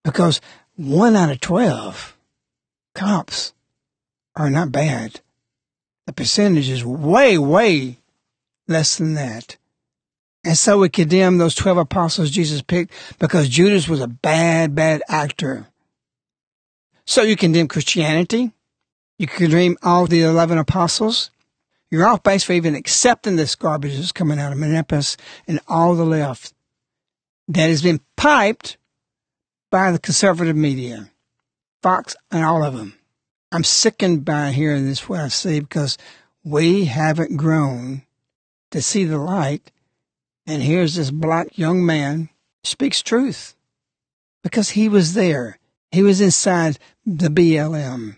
Because 0.06 0.40
one 0.76 1.16
out 1.16 1.32
of 1.32 1.42
12 1.42 2.16
cops 2.94 3.54
are 4.36 4.52
not 4.52 4.72
bad. 4.72 5.20
The 6.06 6.14
percentage 6.14 6.70
is 6.70 6.86
way, 6.86 7.40
way 7.40 7.98
less 8.68 8.98
than 8.98 9.16
that. 9.16 9.58
And 10.44 10.56
so 10.56 10.78
we 10.78 10.90
condemn 10.90 11.40
those 11.40 11.56
12 11.56 11.80
apostles 11.80 12.30
Jesus 12.30 12.62
picked 12.62 12.94
because 13.18 13.50
Judas 13.50 13.88
was 13.88 14.00
a 14.00 14.08
bad, 14.08 14.76
bad 14.76 15.02
actor. 15.10 15.66
So 17.06 17.24
you 17.24 17.36
condemn 17.36 17.68
Christianity. 17.68 18.52
You 19.18 19.26
condemn 19.26 19.76
all 19.82 20.06
the 20.06 20.22
11 20.22 20.60
apostles. 20.60 21.32
You're 21.90 22.06
off 22.06 22.22
base 22.22 22.44
for 22.44 22.54
even 22.54 22.76
accepting 22.76 23.38
this 23.38 23.56
garbage 23.56 23.96
that's 23.96 24.12
coming 24.12 24.38
out 24.38 24.52
of 24.52 24.60
Minneapolis 24.60 25.18
and 25.48 25.60
all 25.68 25.96
the 25.96 26.06
left 26.06 26.54
that 27.48 27.70
has 27.70 27.82
been 27.82 28.02
piped 28.16 28.78
by 29.76 29.92
the 29.92 30.00
conservative 30.00 30.56
media, 30.56 31.10
Fox 31.84 32.16
and 32.32 32.46
all 32.46 32.64
of 32.64 32.78
them. 32.78 32.98
I'm 33.52 33.66
sickened 33.66 34.24
by 34.24 34.52
hearing 34.52 34.86
this, 34.86 35.10
what 35.10 35.20
I 35.20 35.28
see, 35.28 35.60
because 35.60 35.98
we 36.46 36.86
haven't 36.86 37.36
grown 37.36 38.04
to 38.72 38.82
see 38.82 39.04
the 39.04 39.18
light. 39.18 39.74
And 40.48 40.64
here's 40.64 40.96
this 40.96 41.12
black 41.12 41.58
young 41.58 41.86
man 41.86 42.30
speaks 42.64 43.02
truth 43.02 43.54
because 44.44 44.70
he 44.70 44.88
was 44.88 45.14
there. 45.14 45.60
He 45.92 46.04
was 46.04 46.22
inside 46.22 46.80
the 47.06 47.28
BLM. 47.28 48.16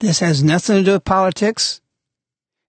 This 0.00 0.20
has 0.20 0.42
nothing 0.42 0.76
to 0.76 0.84
do 0.84 0.92
with 0.92 1.04
politics. 1.04 1.82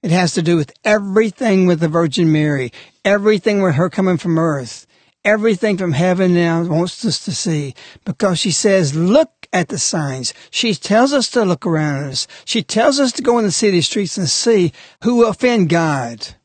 It 0.04 0.12
has 0.12 0.34
to 0.34 0.42
do 0.42 0.58
with 0.58 0.74
everything 0.84 1.68
with 1.68 1.80
the 1.80 1.88
Virgin 1.88 2.34
Mary, 2.34 2.74
everything 3.06 3.62
with 3.62 3.76
her 3.76 3.90
coming 3.90 4.18
from 4.18 4.38
earth, 4.38 4.87
everything 5.28 5.78
from 5.78 5.92
heaven 5.92 6.34
now 6.34 6.64
wants 6.64 7.04
us 7.04 7.24
to 7.26 7.34
see 7.34 7.74
because 8.06 8.40
she 8.40 8.50
says, 8.50 8.96
look 8.96 9.30
at 9.52 9.68
the 9.68 9.78
signs. 9.78 10.34
She 10.50 10.74
tells 10.74 11.12
us 11.12 11.30
to 11.32 11.44
look 11.44 11.66
around 11.66 12.06
us. 12.06 12.28
She 12.46 12.64
tells 12.64 12.98
us 12.98 13.12
to 13.14 13.22
go 13.22 13.38
in 13.38 13.44
the 13.44 13.52
city 13.52 13.82
streets 13.82 14.18
and 14.18 14.30
see 14.30 14.72
who 15.04 15.18
will 15.18 15.30
offend 15.30 15.68
God. 15.68 16.36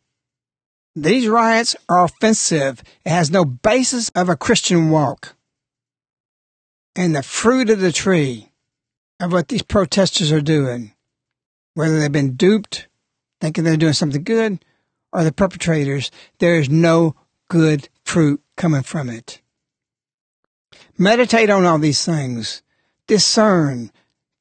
These 0.97 1.29
riots 1.29 1.77
are 1.88 2.05
offensive. 2.05 2.83
It 3.05 3.11
has 3.11 3.31
no 3.31 3.45
basis 3.45 4.09
of 4.16 4.29
a 4.29 4.37
Christian 4.37 4.90
walk. 4.90 5.37
And 6.97 7.14
the 7.14 7.23
fruit 7.23 7.71
of 7.71 7.81
the 7.81 7.92
tree 7.92 8.51
of 9.21 9.33
what 9.33 9.47
these 9.47 9.62
protesters 9.62 10.33
are 10.33 10.42
doing, 10.42 10.92
whether 11.75 12.01
they've 12.01 12.11
been 12.11 12.35
duped, 12.35 12.88
thinking 13.40 13.62
they're 13.62 13.77
doing 13.77 13.92
something 13.92 14.25
good, 14.25 14.62
or 15.12 15.23
the 15.23 15.33
perpetrators, 15.33 16.11
there 16.40 16.57
is 16.57 16.68
no 16.68 17.14
good 17.49 17.88
fruit 18.05 18.42
coming 18.57 18.83
from 18.83 19.09
it. 19.09 19.41
Meditate 20.99 21.51
on 21.51 21.65
all 21.65 21.79
these 21.79 22.05
things. 22.05 22.62
Discern, 23.07 23.91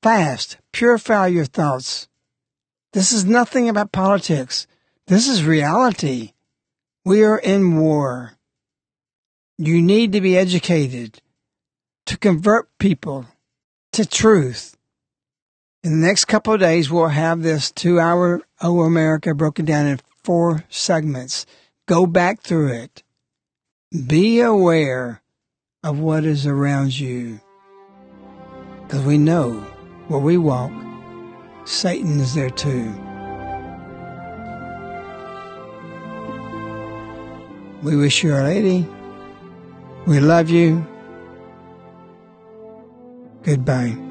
fast, 0.01 0.57
purify 0.71 1.27
your 1.27 1.45
thoughts. 1.45 2.07
This 2.93 3.11
is 3.11 3.25
nothing 3.25 3.69
about 3.69 3.91
politics. 3.91 4.67
This 5.07 5.27
is 5.27 5.45
reality. 5.45 6.33
We 7.03 7.23
are 7.23 7.37
in 7.37 7.77
war. 7.77 8.33
You 9.57 9.81
need 9.81 10.11
to 10.13 10.21
be 10.21 10.37
educated 10.37 11.21
to 12.05 12.17
convert 12.17 12.77
people 12.77 13.25
to 13.93 14.05
truth. 14.05 14.77
In 15.83 15.99
the 15.99 16.07
next 16.07 16.25
couple 16.25 16.53
of 16.53 16.59
days, 16.59 16.91
we'll 16.91 17.07
have 17.07 17.41
this 17.41 17.71
two 17.71 17.99
hour 17.99 18.41
O 18.61 18.81
America 18.81 19.33
broken 19.33 19.65
down 19.65 19.87
in 19.87 19.99
four 20.23 20.63
segments. 20.69 21.45
Go 21.87 22.05
back 22.05 22.41
through 22.41 22.73
it. 22.73 23.03
Be 23.91 24.39
aware 24.39 25.21
of 25.83 25.99
what 25.99 26.23
is 26.23 26.47
around 26.47 26.97
you. 26.97 27.41
Because 28.83 29.01
we 29.03 29.17
know 29.17 29.59
where 30.07 30.19
we 30.19 30.37
walk, 30.37 30.71
Satan 31.65 32.21
is 32.21 32.33
there 32.33 32.49
too. 32.49 32.89
We 37.83 37.97
wish 37.97 38.23
you, 38.23 38.33
Our 38.33 38.43
Lady. 38.43 38.87
We 40.07 40.21
love 40.21 40.49
you. 40.49 40.87
Goodbye. 43.43 44.10